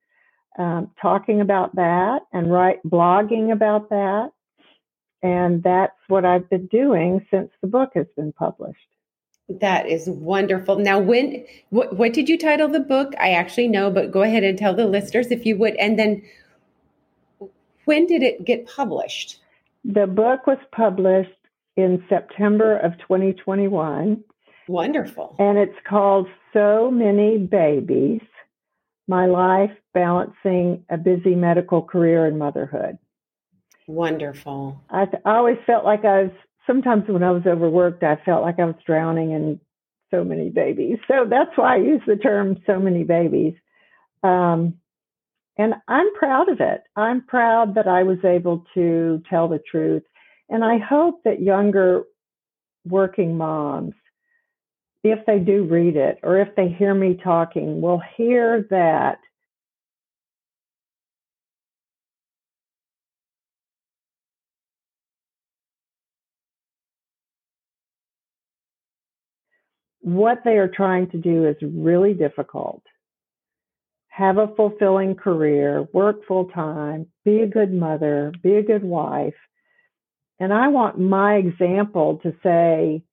um, 0.57 0.91
talking 1.01 1.41
about 1.41 1.75
that 1.75 2.21
and 2.33 2.51
write 2.51 2.79
blogging 2.85 3.51
about 3.51 3.89
that. 3.89 4.31
And 5.23 5.61
that's 5.63 5.97
what 6.07 6.25
I've 6.25 6.49
been 6.49 6.67
doing 6.67 7.25
since 7.31 7.51
the 7.61 7.67
book 7.67 7.91
has 7.95 8.07
been 8.15 8.33
published. 8.33 8.79
That 9.59 9.87
is 9.87 10.07
wonderful. 10.07 10.77
Now, 10.77 10.99
when 10.99 11.45
what, 11.69 11.97
what 11.97 12.13
did 12.13 12.29
you 12.29 12.37
title 12.37 12.67
the 12.67 12.79
book? 12.79 13.13
I 13.19 13.31
actually 13.31 13.67
know, 13.67 13.89
but 13.89 14.11
go 14.11 14.21
ahead 14.21 14.43
and 14.43 14.57
tell 14.57 14.73
the 14.73 14.85
listeners 14.85 15.31
if 15.31 15.45
you 15.45 15.57
would. 15.57 15.75
And 15.75 15.97
then, 15.97 16.21
when 17.85 18.07
did 18.07 18.23
it 18.23 18.45
get 18.45 18.67
published? 18.67 19.39
The 19.83 20.07
book 20.07 20.47
was 20.47 20.59
published 20.71 21.31
in 21.75 22.03
September 22.07 22.77
of 22.77 22.97
2021. 22.99 24.23
Wonderful. 24.67 25.35
And 25.39 25.57
it's 25.57 25.77
called 25.87 26.27
So 26.53 26.91
Many 26.91 27.37
Babies 27.37 28.21
My 29.07 29.25
Life 29.25 29.71
Balancing 29.93 30.85
a 30.89 30.97
Busy 30.97 31.35
Medical 31.35 31.81
Career 31.81 32.25
and 32.25 32.37
Motherhood. 32.37 32.97
Wonderful. 33.87 34.79
I, 34.89 35.05
th- 35.05 35.21
I 35.25 35.35
always 35.35 35.57
felt 35.65 35.83
like 35.83 36.05
I 36.05 36.23
was 36.23 36.31
sometimes 36.67 37.03
when 37.07 37.23
I 37.23 37.31
was 37.31 37.43
overworked, 37.45 38.03
I 38.03 38.17
felt 38.23 38.43
like 38.43 38.59
I 38.59 38.65
was 38.65 38.75
drowning 38.85 39.31
in 39.31 39.59
so 40.11 40.23
many 40.23 40.49
babies. 40.49 40.97
So 41.07 41.25
that's 41.29 41.51
why 41.55 41.75
I 41.75 41.77
use 41.77 42.01
the 42.05 42.17
term 42.17 42.57
so 42.65 42.79
many 42.79 43.03
babies. 43.03 43.53
Um, 44.23 44.75
and 45.57 45.75
I'm 45.87 46.13
proud 46.15 46.49
of 46.49 46.59
it. 46.59 46.83
I'm 46.95 47.25
proud 47.25 47.75
that 47.75 47.87
I 47.87 48.03
was 48.03 48.17
able 48.23 48.65
to 48.73 49.21
tell 49.29 49.47
the 49.47 49.61
truth. 49.69 50.03
And 50.49 50.63
I 50.63 50.77
hope 50.77 51.21
that 51.23 51.41
younger 51.41 52.03
working 52.85 53.37
moms, 53.37 53.93
if 55.03 55.25
they 55.25 55.39
do 55.39 55.63
read 55.63 55.95
it 55.95 56.19
or 56.23 56.39
if 56.39 56.55
they 56.55 56.67
hear 56.67 56.93
me 56.93 57.19
talking, 57.23 57.81
will 57.81 58.01
hear 58.17 58.65
that 58.69 59.19
what 70.01 70.43
they 70.43 70.57
are 70.57 70.67
trying 70.67 71.09
to 71.11 71.17
do 71.17 71.45
is 71.45 71.55
really 71.61 72.13
difficult. 72.13 72.83
Have 74.09 74.37
a 74.37 74.53
fulfilling 74.55 75.15
career, 75.15 75.87
work 75.93 76.25
full 76.27 76.45
time, 76.45 77.07
be 77.23 77.41
a 77.41 77.47
good 77.47 77.71
mother, 77.71 78.33
be 78.43 78.55
a 78.55 78.63
good 78.63 78.83
wife. 78.83 79.35
And 80.39 80.51
I 80.51 80.67
want 80.67 80.99
my 80.99 81.35
example 81.35 82.19
to 82.23 82.33
say, 82.43 83.03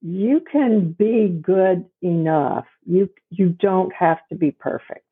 you 0.00 0.40
can 0.40 0.92
be 0.92 1.28
good 1.28 1.84
enough. 2.02 2.66
You 2.86 3.10
you 3.30 3.48
don't 3.48 3.92
have 3.92 4.18
to 4.28 4.36
be 4.36 4.52
perfect. 4.52 5.06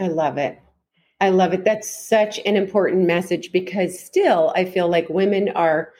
I 0.00 0.08
love 0.08 0.36
it. 0.38 0.58
I 1.20 1.28
love 1.28 1.52
it. 1.52 1.64
That's 1.64 2.08
such 2.08 2.40
an 2.44 2.56
important 2.56 3.06
message 3.06 3.52
because 3.52 4.00
still 4.00 4.52
I 4.56 4.64
feel 4.64 4.88
like 4.88 5.08
women 5.10 5.50
are 5.50 5.92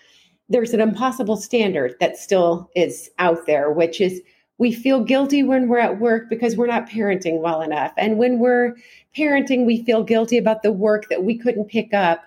there's 0.51 0.75
an 0.75 0.81
impossible 0.81 1.37
standard 1.37 1.95
that 2.01 2.19
still 2.19 2.69
is 2.77 3.09
out 3.19 3.47
there 3.47 3.71
which 3.73 4.01
is 4.01 4.21
we 4.61 4.73
feel 4.73 5.03
guilty 5.03 5.43
when 5.43 5.69
we're 5.69 5.79
at 5.79 6.01
work 6.01 6.29
because 6.29 6.55
we're 6.55 6.67
not 6.67 6.87
parenting 6.87 7.41
well 7.41 7.63
enough. 7.63 7.95
And 7.97 8.19
when 8.19 8.39
we're 8.39 8.77
parenting, 9.17 9.65
we 9.65 9.83
feel 9.83 10.05
guilty 10.05 10.37
about 10.37 10.63
the 10.63 10.71
work 10.71 11.09
that 11.09 11.25
we 11.25 11.39
couldn't 11.39 11.65
pick 11.65 11.95
up 11.95 12.21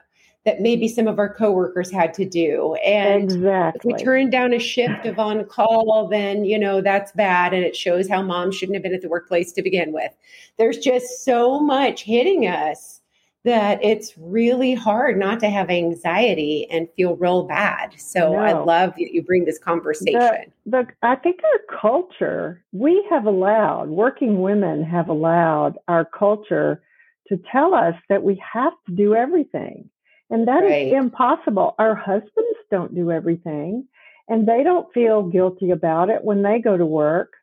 that 0.43 0.59
maybe 0.59 0.87
some 0.87 1.07
of 1.07 1.19
our 1.19 1.31
coworkers 1.31 1.91
had 1.91 2.11
to 2.15 2.25
do. 2.25 2.73
And 2.83 3.25
exactly. 3.25 3.93
if 3.93 3.99
we 3.99 4.03
turn 4.03 4.31
down 4.31 4.51
a 4.51 4.57
shift 4.57 5.05
of 5.05 5.19
on 5.19 5.45
call, 5.45 6.07
then, 6.09 6.43
you 6.43 6.57
know, 6.57 6.81
that's 6.81 7.11
bad. 7.11 7.53
And 7.53 7.63
it 7.63 7.75
shows 7.75 8.09
how 8.09 8.23
mom 8.23 8.51
shouldn't 8.51 8.75
have 8.75 8.83
been 8.83 8.95
at 8.95 9.03
the 9.03 9.09
workplace 9.09 9.51
to 9.53 9.61
begin 9.61 9.93
with. 9.93 10.11
There's 10.57 10.79
just 10.79 11.23
so 11.23 11.59
much 11.59 12.01
hitting 12.01 12.47
us 12.47 12.99
that 13.45 13.83
it's 13.83 14.13
really 14.17 14.73
hard 14.73 15.19
not 15.19 15.39
to 15.41 15.49
have 15.49 15.69
anxiety 15.69 16.65
and 16.71 16.87
feel 16.95 17.15
real 17.17 17.43
bad. 17.43 17.93
So 17.99 18.33
no. 18.33 18.39
I 18.39 18.53
love 18.53 18.93
that 18.97 19.13
you 19.13 19.21
bring 19.21 19.43
this 19.43 19.59
conversation. 19.59 20.53
The, 20.65 20.83
the, 20.83 20.87
I 21.01 21.15
think 21.15 21.41
our 21.43 21.77
culture, 21.79 22.63
we 22.71 23.05
have 23.09 23.25
allowed, 23.25 23.89
working 23.89 24.41
women 24.41 24.83
have 24.83 25.09
allowed 25.09 25.77
our 25.89 26.05
culture 26.05 26.81
to 27.27 27.37
tell 27.51 27.73
us 27.73 27.95
that 28.07 28.23
we 28.23 28.41
have 28.53 28.73
to 28.87 28.93
do 28.93 29.13
everything. 29.13 29.89
And 30.29 30.47
that 30.47 30.61
right. 30.63 30.87
is 30.87 30.93
impossible. 30.93 31.75
Our 31.79 31.95
husbands 31.95 32.59
don't 32.71 32.95
do 32.95 33.11
everything 33.11 33.87
and 34.27 34.47
they 34.47 34.63
don't 34.63 34.91
feel 34.93 35.23
guilty 35.23 35.71
about 35.71 36.09
it 36.09 36.23
when 36.23 36.43
they 36.43 36.59
go 36.59 36.77
to 36.77 36.85
work. 36.85 37.33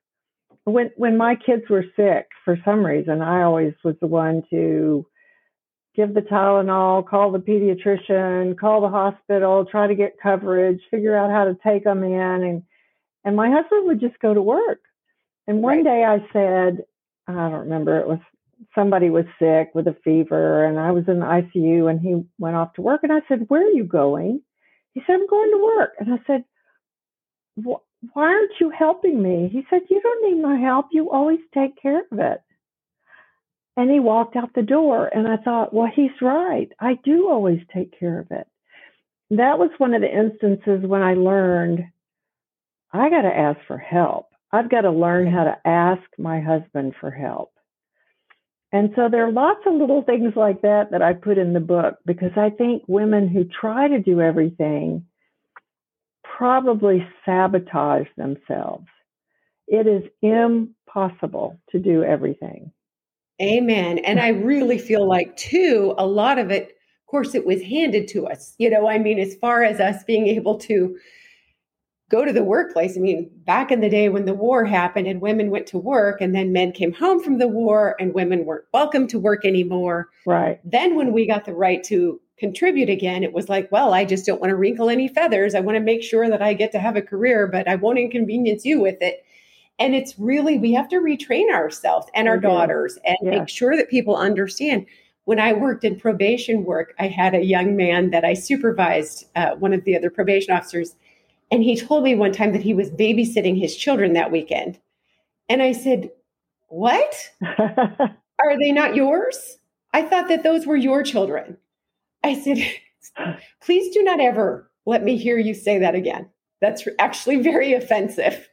When 0.64 0.90
when 0.96 1.16
my 1.16 1.36
kids 1.36 1.62
were 1.68 1.84
sick 1.96 2.26
for 2.44 2.58
some 2.64 2.84
reason, 2.84 3.22
I 3.22 3.42
always 3.42 3.74
was 3.84 3.96
the 4.00 4.06
one 4.06 4.42
to 4.50 5.06
give 5.94 6.14
the 6.14 6.20
Tylenol, 6.20 7.06
call 7.06 7.32
the 7.32 7.38
pediatrician, 7.38 8.58
call 8.58 8.80
the 8.80 8.88
hospital, 8.88 9.64
try 9.64 9.86
to 9.86 9.94
get 9.94 10.20
coverage, 10.22 10.80
figure 10.90 11.16
out 11.16 11.30
how 11.30 11.44
to 11.44 11.56
take 11.64 11.84
them 11.84 12.04
in 12.04 12.12
and 12.12 12.62
and 13.24 13.36
my 13.36 13.50
husband 13.50 13.86
would 13.86 14.00
just 14.00 14.18
go 14.20 14.32
to 14.32 14.40
work. 14.40 14.80
And 15.46 15.62
one 15.62 15.84
right. 15.84 15.84
day 15.84 16.04
I 16.04 16.18
said, 16.32 16.84
I 17.26 17.32
don't 17.32 17.60
remember, 17.60 17.98
it 17.98 18.06
was 18.06 18.18
somebody 18.74 19.10
was 19.10 19.24
sick 19.38 19.70
with 19.74 19.86
a 19.86 19.96
fever 20.04 20.64
and 20.64 20.78
I 20.78 20.90
was 20.90 21.04
in 21.08 21.20
the 21.20 21.26
ICU 21.26 21.90
and 21.90 22.00
he 22.00 22.22
went 22.38 22.56
off 22.56 22.74
to 22.74 22.82
work. 22.82 23.00
And 23.02 23.12
I 23.12 23.20
said, 23.28 23.46
Where 23.48 23.62
are 23.62 23.70
you 23.70 23.84
going? 23.84 24.40
He 24.92 25.02
said, 25.06 25.14
I'm 25.14 25.26
going 25.26 25.50
to 25.50 25.62
work. 25.76 25.90
And 25.98 26.14
I 26.14 26.18
said, 26.26 26.44
Why 27.56 27.78
aren't 28.14 28.52
you 28.60 28.70
helping 28.70 29.22
me? 29.22 29.48
He 29.52 29.64
said, 29.70 29.82
You 29.88 30.00
don't 30.00 30.30
need 30.30 30.42
my 30.42 30.56
help. 30.56 30.86
You 30.92 31.10
always 31.10 31.40
take 31.54 31.80
care 31.80 32.02
of 32.10 32.18
it. 32.18 32.40
And 33.76 33.90
he 33.90 34.00
walked 34.00 34.36
out 34.36 34.54
the 34.54 34.62
door. 34.62 35.08
And 35.08 35.28
I 35.28 35.36
thought, 35.38 35.72
Well, 35.74 35.90
he's 35.94 36.10
right. 36.22 36.68
I 36.80 36.98
do 37.04 37.28
always 37.30 37.60
take 37.74 37.98
care 37.98 38.20
of 38.20 38.30
it. 38.30 38.46
That 39.30 39.58
was 39.58 39.70
one 39.78 39.94
of 39.94 40.02
the 40.02 40.12
instances 40.14 40.86
when 40.86 41.02
I 41.02 41.14
learned 41.14 41.84
I 42.92 43.10
got 43.10 43.22
to 43.22 43.36
ask 43.36 43.60
for 43.66 43.78
help. 43.78 44.26
I've 44.52 44.70
got 44.70 44.82
to 44.82 44.90
learn 44.90 45.30
how 45.30 45.44
to 45.44 45.56
ask 45.64 46.02
my 46.18 46.40
husband 46.40 46.94
for 47.00 47.10
help. 47.10 47.52
And 48.72 48.90
so 48.96 49.08
there 49.10 49.26
are 49.26 49.32
lots 49.32 49.60
of 49.66 49.74
little 49.74 50.02
things 50.02 50.32
like 50.36 50.62
that 50.62 50.90
that 50.92 51.02
I 51.02 51.12
put 51.12 51.38
in 51.38 51.52
the 51.52 51.60
book 51.60 51.96
because 52.06 52.32
I 52.36 52.50
think 52.50 52.82
women 52.86 53.28
who 53.28 53.44
try 53.44 53.88
to 53.88 54.00
do 54.00 54.20
everything 54.20 55.06
probably 56.24 57.06
sabotage 57.24 58.06
themselves. 58.16 58.86
It 59.66 59.86
is 59.86 60.04
impossible 60.22 61.60
to 61.70 61.78
do 61.78 62.02
everything. 62.04 62.72
Amen. 63.40 63.98
And 63.98 64.20
I 64.20 64.28
really 64.28 64.78
feel 64.78 65.08
like, 65.08 65.36
too, 65.36 65.94
a 65.96 66.06
lot 66.06 66.38
of 66.38 66.50
it, 66.50 66.64
of 66.64 67.06
course, 67.06 67.34
it 67.34 67.46
was 67.46 67.62
handed 67.62 68.08
to 68.08 68.26
us. 68.26 68.54
You 68.58 68.70
know, 68.70 68.88
I 68.88 68.98
mean, 68.98 69.18
as 69.18 69.34
far 69.36 69.62
as 69.62 69.80
us 69.80 70.04
being 70.04 70.26
able 70.26 70.58
to 70.58 70.96
go 72.10 72.24
to 72.24 72.32
the 72.32 72.44
workplace. 72.44 72.96
I 72.96 73.00
mean, 73.00 73.30
back 73.46 73.70
in 73.70 73.80
the 73.80 73.88
day 73.88 74.08
when 74.08 74.24
the 74.24 74.34
war 74.34 74.64
happened 74.64 75.06
and 75.06 75.20
women 75.20 75.50
went 75.50 75.68
to 75.68 75.78
work, 75.78 76.20
and 76.20 76.34
then 76.34 76.52
men 76.52 76.72
came 76.72 76.92
home 76.92 77.22
from 77.22 77.38
the 77.38 77.48
war 77.48 77.94
and 77.98 78.12
women 78.12 78.44
weren't 78.44 78.64
welcome 78.74 79.06
to 79.08 79.18
work 79.18 79.44
anymore. 79.44 80.08
Right. 80.26 80.60
Then, 80.64 80.96
when 80.96 81.12
we 81.12 81.26
got 81.26 81.44
the 81.44 81.54
right 81.54 81.82
to 81.84 82.20
contribute 82.36 82.90
again, 82.90 83.22
it 83.22 83.32
was 83.32 83.48
like, 83.48 83.70
well, 83.70 83.94
I 83.94 84.04
just 84.04 84.26
don't 84.26 84.40
want 84.40 84.50
to 84.50 84.56
wrinkle 84.56 84.90
any 84.90 85.08
feathers. 85.08 85.54
I 85.54 85.60
want 85.60 85.76
to 85.76 85.80
make 85.80 86.02
sure 86.02 86.28
that 86.28 86.42
I 86.42 86.52
get 86.54 86.72
to 86.72 86.80
have 86.80 86.96
a 86.96 87.02
career, 87.02 87.46
but 87.46 87.68
I 87.68 87.76
won't 87.76 87.98
inconvenience 87.98 88.64
you 88.64 88.80
with 88.80 89.00
it. 89.00 89.24
And 89.80 89.94
it's 89.94 90.18
really, 90.18 90.58
we 90.58 90.72
have 90.74 90.88
to 90.90 91.00
retrain 91.00 91.52
ourselves 91.52 92.06
and 92.14 92.28
our 92.28 92.38
daughters 92.38 92.98
and 93.04 93.16
yeah. 93.22 93.40
make 93.40 93.48
sure 93.48 93.76
that 93.76 93.90
people 93.90 94.14
understand. 94.14 94.86
When 95.24 95.40
I 95.40 95.52
worked 95.52 95.84
in 95.84 95.98
probation 95.98 96.64
work, 96.64 96.94
I 96.98 97.08
had 97.08 97.34
a 97.34 97.44
young 97.44 97.76
man 97.76 98.10
that 98.10 98.24
I 98.24 98.34
supervised, 98.34 99.24
uh, 99.36 99.56
one 99.56 99.72
of 99.72 99.84
the 99.84 99.96
other 99.96 100.10
probation 100.10 100.54
officers 100.54 100.94
and 101.50 101.62
he 101.62 101.76
told 101.76 102.04
me 102.04 102.14
one 102.14 102.32
time 102.32 102.52
that 102.52 102.62
he 102.62 102.74
was 102.74 102.90
babysitting 102.90 103.58
his 103.58 103.76
children 103.76 104.12
that 104.12 104.30
weekend. 104.30 104.78
And 105.48 105.62
I 105.62 105.72
said, 105.72 106.10
What? 106.68 107.14
Are 107.58 108.58
they 108.58 108.72
not 108.72 108.94
yours? 108.94 109.58
I 109.92 110.02
thought 110.02 110.28
that 110.28 110.42
those 110.42 110.66
were 110.66 110.76
your 110.76 111.02
children. 111.02 111.56
I 112.22 112.38
said, 112.38 112.58
Please 113.60 113.92
do 113.92 114.02
not 114.02 114.20
ever 114.20 114.70
let 114.86 115.02
me 115.02 115.16
hear 115.16 115.38
you 115.38 115.54
say 115.54 115.78
that 115.78 115.94
again. 115.94 116.28
That's 116.60 116.86
actually 116.98 117.42
very 117.42 117.74
offensive. 117.74 118.48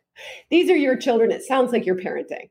These 0.49 0.69
are 0.69 0.75
your 0.75 0.97
children. 0.97 1.31
It 1.31 1.43
sounds 1.43 1.71
like 1.71 1.85
you're 1.85 1.95
parenting 1.95 2.49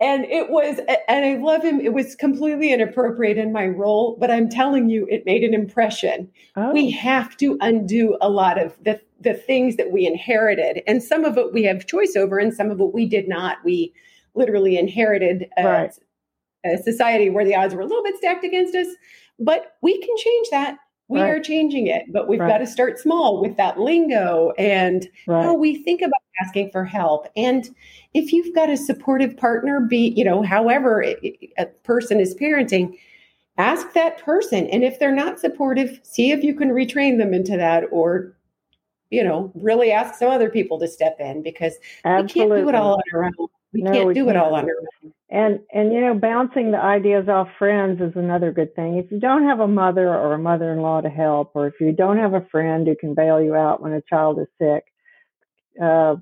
and 0.00 0.24
it 0.24 0.50
was 0.50 0.80
and 1.08 1.24
i 1.24 1.34
love 1.36 1.62
him 1.62 1.80
it 1.80 1.92
was 1.92 2.16
completely 2.16 2.72
inappropriate 2.72 3.38
in 3.38 3.52
my 3.52 3.66
role 3.66 4.16
but 4.18 4.30
i'm 4.30 4.48
telling 4.48 4.88
you 4.88 5.06
it 5.10 5.26
made 5.26 5.44
an 5.44 5.54
impression 5.54 6.28
oh. 6.56 6.72
we 6.72 6.90
have 6.90 7.36
to 7.36 7.56
undo 7.60 8.16
a 8.20 8.28
lot 8.28 8.60
of 8.60 8.76
the 8.82 9.00
the 9.20 9.34
things 9.34 9.76
that 9.76 9.92
we 9.92 10.06
inherited 10.06 10.82
and 10.86 11.02
some 11.02 11.24
of 11.24 11.36
it 11.36 11.52
we 11.52 11.62
have 11.62 11.86
choice 11.86 12.16
over 12.16 12.38
and 12.38 12.54
some 12.54 12.70
of 12.70 12.80
it 12.80 12.94
we 12.94 13.06
did 13.06 13.28
not 13.28 13.58
we 13.64 13.92
literally 14.34 14.78
inherited 14.78 15.46
a, 15.58 15.64
right. 15.64 15.98
a 16.64 16.78
society 16.78 17.28
where 17.28 17.44
the 17.44 17.54
odds 17.54 17.74
were 17.74 17.82
a 17.82 17.86
little 17.86 18.04
bit 18.04 18.16
stacked 18.16 18.44
against 18.44 18.74
us 18.74 18.88
but 19.38 19.76
we 19.82 19.98
can 20.00 20.16
change 20.16 20.48
that 20.50 20.78
we 21.10 21.20
right. 21.20 21.30
are 21.30 21.40
changing 21.40 21.88
it 21.88 22.04
but 22.12 22.28
we've 22.28 22.40
right. 22.40 22.48
got 22.48 22.58
to 22.58 22.66
start 22.66 22.98
small 22.98 23.40
with 23.40 23.56
that 23.56 23.78
lingo 23.78 24.52
and 24.56 25.08
how 25.26 25.52
we 25.52 25.82
think 25.82 26.00
about 26.00 26.12
asking 26.42 26.70
for 26.70 26.84
help 26.84 27.26
and 27.36 27.68
if 28.14 28.32
you've 28.32 28.54
got 28.54 28.70
a 28.70 28.76
supportive 28.76 29.36
partner 29.36 29.80
be 29.80 30.14
you 30.16 30.24
know 30.24 30.42
however 30.42 31.02
a 31.02 31.66
person 31.82 32.20
is 32.20 32.34
parenting 32.36 32.96
ask 33.58 33.92
that 33.92 34.18
person 34.24 34.66
and 34.68 34.84
if 34.84 34.98
they're 34.98 35.14
not 35.14 35.38
supportive 35.38 36.00
see 36.02 36.30
if 36.30 36.42
you 36.42 36.54
can 36.54 36.70
retrain 36.70 37.18
them 37.18 37.34
into 37.34 37.56
that 37.56 37.84
or 37.90 38.34
you 39.10 39.22
know 39.22 39.50
really 39.54 39.90
ask 39.90 40.14
some 40.14 40.30
other 40.30 40.48
people 40.48 40.78
to 40.78 40.88
step 40.88 41.16
in 41.18 41.42
because 41.42 41.74
Absolutely. 42.04 42.42
we 42.42 42.48
can't 42.48 42.64
do 42.64 42.68
it 42.68 42.74
all 42.74 42.94
on 42.94 43.02
our 43.12 43.24
own 43.24 43.48
we 43.72 43.82
no, 43.82 43.92
can't 43.92 44.06
we 44.06 44.14
do 44.14 44.24
can't. 44.24 44.36
it 44.36 44.40
all 44.40 44.54
on 44.54 44.64
our 44.64 44.76
own 45.04 45.12
and 45.30 45.60
and 45.72 45.92
you 45.92 46.00
know 46.00 46.14
bouncing 46.14 46.72
the 46.72 46.78
ideas 46.78 47.28
off 47.28 47.48
friends 47.58 48.00
is 48.00 48.12
another 48.16 48.52
good 48.52 48.74
thing. 48.74 48.98
If 48.98 49.10
you 49.10 49.20
don't 49.20 49.44
have 49.44 49.60
a 49.60 49.68
mother 49.68 50.08
or 50.08 50.34
a 50.34 50.38
mother-in-law 50.38 51.02
to 51.02 51.10
help 51.10 51.52
or 51.54 51.66
if 51.66 51.74
you 51.80 51.92
don't 51.92 52.18
have 52.18 52.34
a 52.34 52.46
friend 52.50 52.86
who 52.86 52.96
can 52.96 53.14
bail 53.14 53.40
you 53.40 53.54
out 53.54 53.80
when 53.80 53.92
a 53.92 54.02
child 54.02 54.38
is 54.38 54.48
sick 54.58 54.84
uh, 55.80 56.16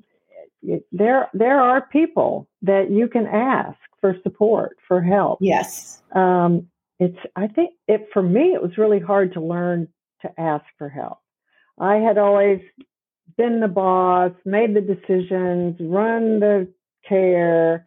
there 0.92 1.28
there 1.32 1.60
are 1.60 1.86
people 1.86 2.48
that 2.62 2.90
you 2.90 3.08
can 3.08 3.26
ask 3.26 3.78
for 4.00 4.16
support 4.22 4.76
for 4.86 5.00
help. 5.00 5.38
Yes. 5.40 6.02
Um, 6.12 6.68
it's 7.00 7.18
i 7.36 7.46
think 7.46 7.70
it 7.86 8.08
for 8.12 8.20
me 8.20 8.54
it 8.54 8.60
was 8.60 8.76
really 8.76 8.98
hard 8.98 9.32
to 9.32 9.40
learn 9.40 9.86
to 10.22 10.40
ask 10.40 10.64
for 10.76 10.88
help. 10.88 11.18
I 11.78 11.96
had 11.96 12.18
always 12.18 12.60
been 13.36 13.60
the 13.60 13.68
boss 13.68 14.32
made 14.44 14.74
the 14.74 14.80
decisions 14.80 15.76
run 15.80 16.40
the 16.40 16.68
care 17.08 17.86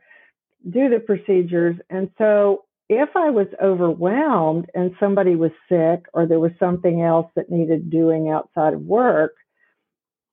do 0.69 0.89
the 0.89 0.99
procedures 0.99 1.75
and 1.89 2.09
so 2.17 2.63
if 2.89 3.09
i 3.15 3.29
was 3.29 3.47
overwhelmed 3.61 4.69
and 4.75 4.91
somebody 4.99 5.35
was 5.35 5.51
sick 5.67 6.05
or 6.13 6.25
there 6.25 6.39
was 6.39 6.51
something 6.59 7.01
else 7.01 7.27
that 7.35 7.49
needed 7.49 7.89
doing 7.89 8.29
outside 8.29 8.73
of 8.73 8.81
work 8.81 9.33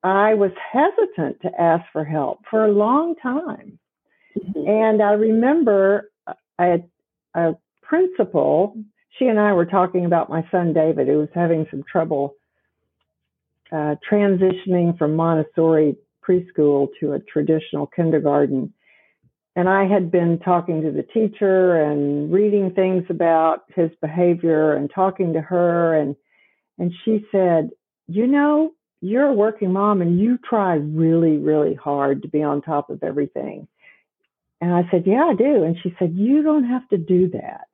I 0.02 0.34
was 0.34 0.52
hesitant 0.72 1.42
to 1.42 1.60
ask 1.60 1.84
for 1.92 2.04
help 2.04 2.40
for 2.50 2.64
a 2.64 2.72
long 2.72 3.16
time. 3.16 3.78
Mm-hmm. 4.38 4.68
And 4.68 5.02
I 5.02 5.12
remember 5.12 6.10
I 6.58 6.64
had 6.64 6.88
a 7.34 7.54
principal, 7.82 8.76
she 9.18 9.26
and 9.26 9.40
I 9.40 9.52
were 9.54 9.66
talking 9.66 10.04
about 10.04 10.30
my 10.30 10.46
son 10.50 10.72
David, 10.72 11.08
who 11.08 11.18
was 11.18 11.28
having 11.34 11.66
some 11.70 11.82
trouble 11.90 12.34
uh, 13.72 13.96
transitioning 14.10 14.96
from 14.96 15.14
Montessori 15.14 15.96
preschool 16.26 16.88
to 17.00 17.12
a 17.12 17.20
traditional 17.20 17.86
kindergarten. 17.86 18.72
And 19.58 19.68
I 19.68 19.88
had 19.88 20.12
been 20.12 20.38
talking 20.38 20.82
to 20.82 20.92
the 20.92 21.02
teacher 21.02 21.82
and 21.82 22.32
reading 22.32 22.70
things 22.74 23.02
about 23.10 23.64
his 23.74 23.90
behavior 24.00 24.74
and 24.74 24.88
talking 24.88 25.32
to 25.32 25.40
her. 25.40 25.96
And, 25.96 26.14
and 26.78 26.92
she 27.04 27.26
said, 27.32 27.70
You 28.06 28.28
know, 28.28 28.70
you're 29.00 29.26
a 29.26 29.32
working 29.32 29.72
mom 29.72 30.00
and 30.00 30.20
you 30.20 30.38
try 30.48 30.74
really, 30.74 31.38
really 31.38 31.74
hard 31.74 32.22
to 32.22 32.28
be 32.28 32.40
on 32.40 32.62
top 32.62 32.88
of 32.88 33.02
everything. 33.02 33.66
And 34.60 34.72
I 34.72 34.88
said, 34.92 35.02
Yeah, 35.08 35.24
I 35.24 35.34
do. 35.34 35.64
And 35.64 35.76
she 35.82 35.92
said, 35.98 36.14
You 36.14 36.44
don't 36.44 36.68
have 36.68 36.88
to 36.90 36.96
do 36.96 37.28
that. 37.30 37.66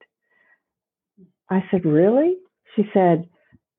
I 1.51 1.65
said, 1.71 1.85
Really? 1.85 2.39
She 2.77 2.85
said, 2.95 3.29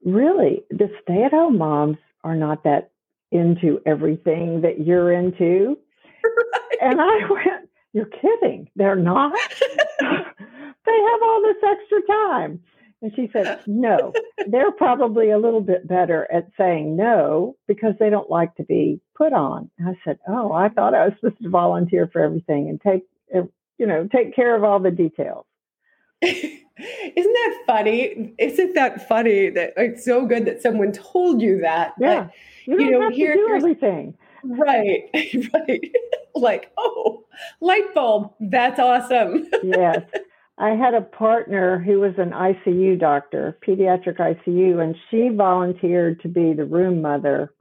Really? 0.04 0.62
The 0.70 0.92
stay 1.02 1.24
at 1.24 1.32
home 1.32 1.58
moms 1.58 1.98
are 2.24 2.36
not 2.36 2.66
that 2.66 2.92
into 3.32 3.82
everything 3.84 4.62
that 4.62 4.80
you're 4.80 5.12
into. 5.12 5.80
Right. 6.24 6.92
And 6.92 7.00
I 7.00 7.30
went, 7.30 7.55
You're 7.96 8.08
kidding. 8.08 8.70
They're 8.76 8.98
not. 8.98 9.32
they 10.02 10.06
have 10.06 11.22
all 11.24 11.42
this 11.42 11.64
extra 11.64 12.02
time. 12.06 12.60
And 13.02 13.14
she 13.16 13.30
said, 13.32 13.62
No, 13.68 14.12
they're 14.50 14.74
probably 14.74 15.32
a 15.32 15.38
little 15.38 15.62
bit 15.62 15.88
better 15.88 16.30
at 16.30 16.50
saying 16.58 16.98
no 16.98 17.56
because 17.70 17.94
they 17.98 18.10
don't 18.10 18.30
like 18.30 18.54
to 18.56 18.64
be 18.64 19.00
put 19.16 19.32
on. 19.32 19.72
And 19.80 19.88
I 19.88 19.94
said, 20.04 20.20
Oh, 20.28 20.52
I 20.52 20.68
thought 20.68 20.94
I 20.94 21.06
was 21.06 21.14
supposed 21.22 21.42
to 21.44 21.50
volunteer 21.50 22.10
for 22.12 22.22
everything 22.22 22.68
and 22.68 22.82
take, 22.82 23.04
eh, 23.34 23.44
you 23.78 23.88
know, 23.88 24.10
take 24.12 24.36
care 24.36 24.58
of 24.58 24.66
all 24.66 24.82
the 24.82 24.92
details. 24.92 25.46
Isn't 26.22 26.64
that 27.16 27.58
funny? 27.66 28.34
Isn't 28.38 28.74
that 28.76 29.08
funny 29.08 29.50
that 29.52 29.72
it's 29.78 30.04
so 30.04 30.26
good 30.26 30.44
that 30.46 30.62
someone 30.62 30.92
told 30.92 31.42
you 31.42 31.62
that? 31.62 31.94
Yeah. 31.98 32.26
But, 32.26 32.34
you, 32.66 32.86
you 32.86 32.92
know, 32.92 33.10
here, 33.10 33.36
do 33.36 33.54
everything. 33.56 34.18
Right, 34.44 35.10
right. 35.14 35.92
like, 36.42 36.72
oh, 36.78 37.26
light 37.62 37.94
bulb. 37.94 38.34
That's 38.40 38.80
awesome. 38.80 39.48
yes. 39.64 40.02
I 40.58 40.70
had 40.70 40.94
a 40.94 41.02
partner 41.02 41.80
who 41.80 42.00
was 42.00 42.14
an 42.18 42.32
ICU 42.32 43.00
doctor, 43.00 43.58
pediatric 43.68 44.18
ICU, 44.20 44.82
and 44.82 44.96
she 45.10 45.30
volunteered 45.30 46.22
to 46.22 46.30
be 46.30 46.54
the 46.54 46.66
room 46.66 47.02
mother 47.02 47.52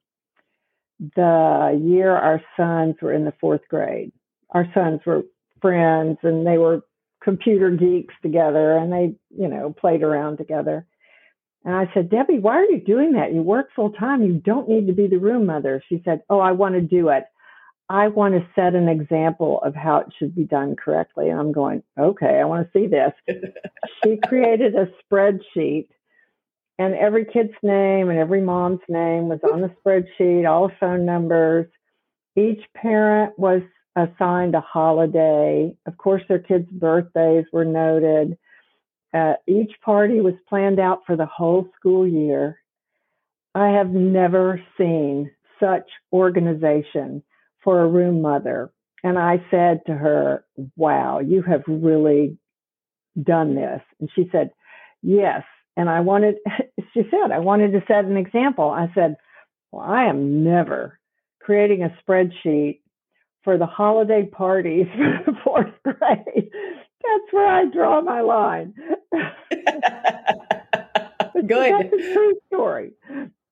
the 1.16 1.80
year 1.82 2.12
our 2.12 2.40
sons 2.56 2.96
were 3.02 3.12
in 3.12 3.24
the 3.24 3.34
fourth 3.40 3.62
grade. 3.68 4.12
Our 4.50 4.66
sons 4.74 5.00
were 5.04 5.22
friends 5.60 6.18
and 6.22 6.46
they 6.46 6.58
were 6.58 6.82
computer 7.22 7.70
geeks 7.70 8.14
together 8.22 8.76
and 8.76 8.92
they, 8.92 9.14
you 9.30 9.48
know, 9.48 9.74
played 9.78 10.02
around 10.02 10.36
together. 10.36 10.86
And 11.64 11.74
I 11.74 11.90
said, 11.94 12.10
Debbie, 12.10 12.38
why 12.38 12.56
are 12.56 12.70
you 12.70 12.80
doing 12.80 13.12
that? 13.12 13.32
You 13.32 13.42
work 13.42 13.70
full 13.74 13.90
time. 13.90 14.22
You 14.22 14.34
don't 14.34 14.68
need 14.68 14.86
to 14.86 14.92
be 14.92 15.06
the 15.06 15.16
room 15.16 15.46
mother. 15.46 15.82
She 15.88 16.02
said, 16.04 16.20
Oh, 16.28 16.38
I 16.38 16.52
want 16.52 16.74
to 16.74 16.82
do 16.82 17.08
it. 17.08 17.24
I 17.88 18.08
want 18.08 18.34
to 18.34 18.46
set 18.54 18.74
an 18.74 18.88
example 18.88 19.60
of 19.62 19.74
how 19.74 19.98
it 19.98 20.06
should 20.18 20.34
be 20.34 20.44
done 20.44 20.74
correctly. 20.76 21.28
And 21.28 21.38
I'm 21.38 21.52
going, 21.52 21.82
okay, 21.98 22.40
I 22.40 22.44
want 22.44 22.66
to 22.66 22.78
see 22.78 22.86
this. 22.86 23.12
she 24.02 24.16
created 24.26 24.74
a 24.74 24.88
spreadsheet, 25.04 25.88
and 26.78 26.94
every 26.94 27.26
kid's 27.26 27.54
name 27.62 28.08
and 28.08 28.18
every 28.18 28.40
mom's 28.40 28.80
name 28.88 29.28
was 29.28 29.40
on 29.52 29.60
the 29.60 29.68
spreadsheet, 29.84 30.48
all 30.48 30.70
phone 30.80 31.04
numbers. 31.04 31.66
Each 32.36 32.62
parent 32.74 33.38
was 33.38 33.62
assigned 33.96 34.54
a 34.54 34.60
holiday. 34.60 35.76
Of 35.86 35.96
course, 35.98 36.22
their 36.28 36.40
kids' 36.40 36.70
birthdays 36.70 37.44
were 37.52 37.64
noted. 37.64 38.38
Uh, 39.12 39.34
each 39.46 39.72
party 39.84 40.20
was 40.20 40.34
planned 40.48 40.80
out 40.80 41.02
for 41.06 41.16
the 41.16 41.26
whole 41.26 41.68
school 41.78 42.06
year. 42.06 42.58
I 43.54 43.68
have 43.68 43.90
never 43.90 44.60
seen 44.76 45.30
such 45.60 45.88
organization 46.12 47.22
for 47.64 47.80
a 47.80 47.88
room 47.88 48.22
mother. 48.22 48.70
And 49.02 49.18
I 49.18 49.44
said 49.50 49.80
to 49.86 49.94
her, 49.94 50.44
Wow, 50.76 51.20
you 51.20 51.42
have 51.42 51.62
really 51.66 52.38
done 53.20 53.54
this. 53.54 53.80
And 54.00 54.10
she 54.14 54.28
said, 54.30 54.50
Yes. 55.02 55.42
And 55.76 55.90
I 55.90 56.00
wanted, 56.00 56.36
she 56.94 57.02
said, 57.10 57.32
I 57.32 57.40
wanted 57.40 57.72
to 57.72 57.82
set 57.88 58.04
an 58.04 58.16
example. 58.16 58.70
I 58.70 58.90
said, 58.94 59.16
Well, 59.72 59.84
I 59.84 60.04
am 60.04 60.44
never 60.44 60.98
creating 61.40 61.82
a 61.82 61.96
spreadsheet 62.02 62.80
for 63.42 63.58
the 63.58 63.66
holiday 63.66 64.24
parties 64.24 64.86
for 64.96 65.32
the 65.32 65.38
fourth 65.44 65.74
grade. 65.84 66.50
That's 67.04 67.32
where 67.32 67.46
I 67.46 67.66
draw 67.66 68.00
my 68.00 68.22
line. 68.22 68.74
Good. 71.34 71.72
That's 71.72 71.92
a 71.92 72.14
true 72.14 72.34
story. 72.46 72.92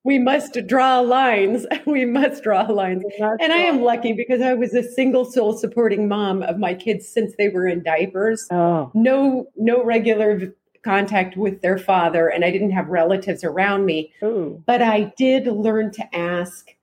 We 0.04 0.18
must 0.18 0.58
draw 0.66 0.98
lines. 0.98 1.64
We 1.86 2.04
must 2.04 2.42
draw 2.42 2.62
lines. 2.62 3.04
Must 3.20 3.40
and 3.40 3.52
I 3.52 3.58
am 3.58 3.82
lucky 3.82 4.12
because 4.12 4.42
I 4.42 4.52
was 4.52 4.74
a 4.74 4.82
single 4.82 5.24
sole 5.24 5.56
supporting 5.56 6.08
mom 6.08 6.42
of 6.42 6.58
my 6.58 6.74
kids 6.74 7.08
since 7.08 7.34
they 7.38 7.48
were 7.48 7.68
in 7.68 7.84
diapers. 7.84 8.48
Oh. 8.50 8.90
No 8.94 9.46
no 9.56 9.84
regular 9.84 10.52
contact 10.82 11.36
with 11.36 11.62
their 11.62 11.78
father 11.78 12.28
and 12.28 12.44
I 12.44 12.50
didn't 12.50 12.72
have 12.72 12.88
relatives 12.88 13.44
around 13.44 13.86
me. 13.86 14.12
Ooh. 14.24 14.60
But 14.66 14.82
I 14.82 15.12
did 15.16 15.46
learn 15.46 15.92
to 15.92 16.16
ask 16.16 16.74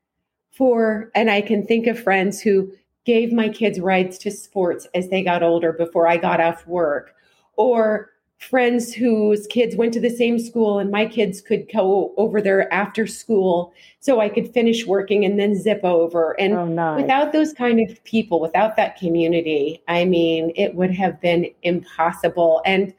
for 0.51 1.11
and 1.13 1.29
I 1.29 1.41
can 1.41 1.67
think 1.67 1.87
of 1.87 1.99
friends 1.99 2.39
who 2.39 2.71
gave 3.05 3.33
my 3.33 3.49
kids 3.49 3.79
rides 3.79 4.17
to 4.19 4.31
sports 4.31 4.87
as 4.93 5.09
they 5.09 5.23
got 5.23 5.43
older 5.43 5.73
before 5.73 6.07
I 6.07 6.17
got 6.17 6.39
off 6.39 6.67
work, 6.67 7.15
or 7.57 8.11
friends 8.39 8.93
whose 8.93 9.45
kids 9.47 9.75
went 9.75 9.93
to 9.93 9.99
the 9.99 10.09
same 10.09 10.39
school 10.39 10.79
and 10.79 10.89
my 10.89 11.05
kids 11.05 11.41
could 11.41 11.69
go 11.71 12.13
over 12.15 12.41
there 12.41 12.73
after 12.73 13.05
school 13.05 13.73
so 13.99 14.21
I 14.21 14.29
could 14.29 14.53
finish 14.53 14.87
working 14.87 15.25
and 15.25 15.37
then 15.37 15.55
zip 15.55 15.81
over. 15.83 16.39
And 16.39 16.53
oh, 16.53 16.65
nice. 16.65 17.01
without 17.01 17.33
those 17.33 17.51
kind 17.51 17.81
of 17.81 18.01
people, 18.05 18.39
without 18.39 18.77
that 18.77 18.97
community, 18.97 19.83
I 19.89 20.05
mean, 20.05 20.53
it 20.55 20.73
would 20.75 20.91
have 20.91 21.19
been 21.19 21.51
impossible. 21.63 22.61
And 22.65 22.93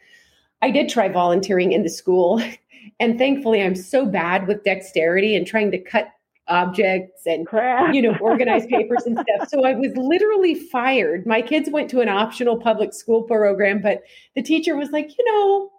I 0.60 0.70
did 0.70 0.90
try 0.90 1.08
volunteering 1.08 1.72
in 1.72 1.82
the 1.82 1.90
school. 1.90 2.40
And 2.98 3.18
thankfully, 3.18 3.62
I'm 3.62 3.74
so 3.74 4.06
bad 4.06 4.46
with 4.46 4.64
dexterity 4.64 5.36
and 5.36 5.46
trying 5.46 5.70
to 5.70 5.78
cut 5.78 6.12
objects 6.50 7.22
and 7.26 7.46
Crap. 7.46 7.94
you 7.94 8.02
know 8.02 8.16
organize 8.20 8.66
papers 8.70 9.04
and 9.06 9.18
stuff. 9.18 9.48
So 9.48 9.64
i 9.64 9.72
was 9.72 9.96
literally 9.96 10.54
fired. 10.54 11.26
My 11.26 11.40
kids 11.40 11.70
went 11.70 11.88
to 11.90 12.00
an 12.00 12.08
optional 12.08 12.58
public 12.58 12.92
school 12.92 13.22
program 13.22 13.80
but 13.80 14.02
the 14.34 14.42
teacher 14.42 14.76
was 14.76 14.90
like 14.90 15.10
you 15.16 15.24
know 15.24 15.70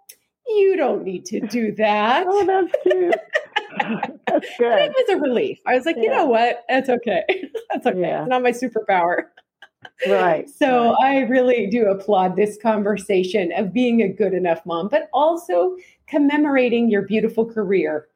you 0.48 0.76
don't 0.76 1.04
need 1.04 1.24
to 1.26 1.40
do 1.40 1.72
that. 1.76 2.26
Oh 2.28 2.46
that's 2.46 2.74
cute. 2.82 3.14
That's 4.26 4.48
good 4.58 4.78
it 4.78 4.92
was 4.96 5.16
a 5.16 5.20
relief. 5.20 5.58
I 5.66 5.74
was 5.74 5.86
like 5.86 5.96
yeah. 5.96 6.02
you 6.02 6.08
know 6.10 6.26
what? 6.26 6.62
That's 6.68 6.88
okay. 6.88 7.24
That's 7.70 7.86
okay. 7.86 8.00
Yeah. 8.00 8.22
it's 8.22 8.28
not 8.28 8.42
my 8.42 8.52
superpower. 8.52 9.24
Right 10.06 10.48
so 10.48 10.90
right. 10.90 10.96
i 11.02 11.20
really 11.22 11.66
do 11.66 11.86
applaud 11.86 12.36
this 12.36 12.56
conversation 12.62 13.52
of 13.52 13.72
being 13.72 14.00
a 14.00 14.08
good 14.08 14.32
enough 14.32 14.64
mom 14.64 14.88
but 14.88 15.08
also 15.12 15.76
commemorating 16.06 16.88
your 16.88 17.02
beautiful 17.02 17.44
career 17.44 18.06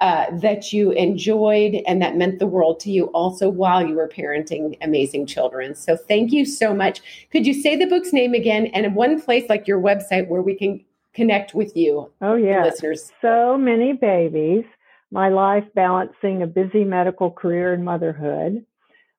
uh, 0.00 0.26
that 0.38 0.72
you 0.72 0.90
enjoyed 0.92 1.82
and 1.86 2.00
that 2.02 2.16
meant 2.16 2.38
the 2.38 2.46
world 2.46 2.80
to 2.80 2.90
you 2.90 3.04
also 3.06 3.48
while 3.48 3.86
you 3.86 3.94
were 3.94 4.08
parenting 4.08 4.76
amazing 4.80 5.26
children. 5.26 5.74
So 5.74 5.96
thank 5.96 6.32
you 6.32 6.44
so 6.44 6.74
much. 6.74 7.00
Could 7.30 7.46
you 7.46 7.54
say 7.54 7.76
the 7.76 7.86
book's 7.86 8.12
name 8.12 8.34
again 8.34 8.66
and 8.66 8.96
one 8.96 9.20
place 9.20 9.48
like 9.48 9.68
your 9.68 9.80
website 9.80 10.28
where 10.28 10.42
we 10.42 10.56
can 10.56 10.84
connect 11.14 11.54
with 11.54 11.76
you? 11.76 12.10
Oh, 12.20 12.34
yeah. 12.34 12.64
Listeners. 12.64 13.12
So 13.20 13.56
many 13.56 13.92
babies. 13.92 14.64
My 15.10 15.28
life 15.28 15.64
balancing 15.74 16.42
a 16.42 16.46
busy 16.46 16.84
medical 16.84 17.30
career 17.30 17.74
and 17.74 17.84
motherhood. 17.84 18.64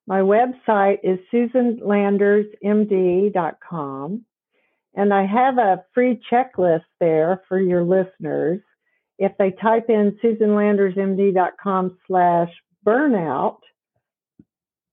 My 0.06 0.20
website 0.20 0.98
is 1.02 1.18
susanlandersmd.com. 1.32 4.24
And 4.96 5.14
I 5.14 5.26
have 5.26 5.58
a 5.58 5.84
free 5.94 6.20
checklist 6.30 6.84
there 7.00 7.42
for 7.48 7.58
your 7.60 7.82
listeners 7.84 8.60
if 9.18 9.32
they 9.38 9.50
type 9.50 9.88
in 9.88 10.18
susanlandersmd.com 10.22 11.98
slash 12.06 12.50
burnout, 12.86 13.58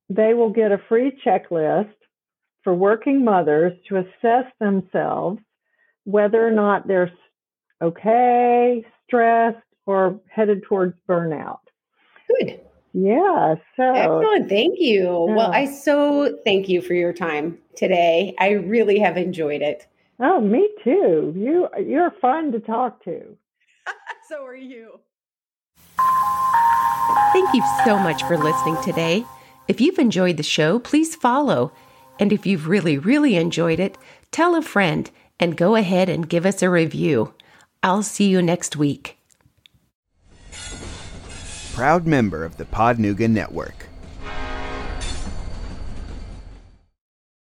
they 0.09 0.33
will 0.33 0.51
get 0.51 0.71
a 0.71 0.81
free 0.89 1.17
checklist 1.25 1.93
for 2.63 2.73
working 2.73 3.23
mothers 3.23 3.73
to 3.89 3.97
assess 3.97 4.45
themselves 4.59 5.39
whether 6.03 6.45
or 6.45 6.51
not 6.51 6.87
they're 6.87 7.11
okay, 7.81 8.85
stressed, 9.07 9.57
or 9.85 10.19
headed 10.29 10.63
towards 10.63 10.93
burnout. 11.07 11.59
Good. 12.27 12.61
Yeah. 12.93 13.55
So 13.75 13.93
excellent. 13.93 14.49
Thank 14.49 14.79
you. 14.79 15.27
Yeah. 15.29 15.35
Well, 15.35 15.51
I 15.51 15.65
so 15.65 16.37
thank 16.43 16.69
you 16.69 16.81
for 16.81 16.93
your 16.93 17.13
time 17.13 17.57
today. 17.75 18.35
I 18.37 18.51
really 18.51 18.99
have 18.99 19.17
enjoyed 19.17 19.61
it. 19.61 19.87
Oh, 20.19 20.39
me 20.39 20.69
too. 20.83 21.33
You 21.35 21.67
you're 21.83 22.11
fun 22.21 22.51
to 22.51 22.59
talk 22.59 23.03
to. 23.05 23.37
So 24.31 24.45
are 24.45 24.55
you. 24.55 25.01
Thank 27.33 27.53
you 27.53 27.63
so 27.83 27.99
much 27.99 28.23
for 28.23 28.37
listening 28.37 28.77
today. 28.81 29.25
If 29.67 29.81
you've 29.81 29.99
enjoyed 29.99 30.37
the 30.37 30.43
show, 30.43 30.79
please 30.79 31.15
follow. 31.15 31.73
And 32.17 32.31
if 32.31 32.45
you've 32.45 32.67
really, 32.67 32.97
really 32.97 33.35
enjoyed 33.35 33.79
it, 33.79 33.97
tell 34.31 34.55
a 34.55 34.61
friend 34.61 35.11
and 35.37 35.57
go 35.57 35.75
ahead 35.75 36.07
and 36.07 36.29
give 36.29 36.45
us 36.45 36.61
a 36.61 36.69
review. 36.69 37.33
I'll 37.83 38.03
see 38.03 38.29
you 38.29 38.41
next 38.41 38.77
week. 38.77 39.17
Proud 41.73 42.07
member 42.07 42.45
of 42.45 42.55
the 42.55 42.65
Podnuga 42.65 43.29
Network. 43.29 43.90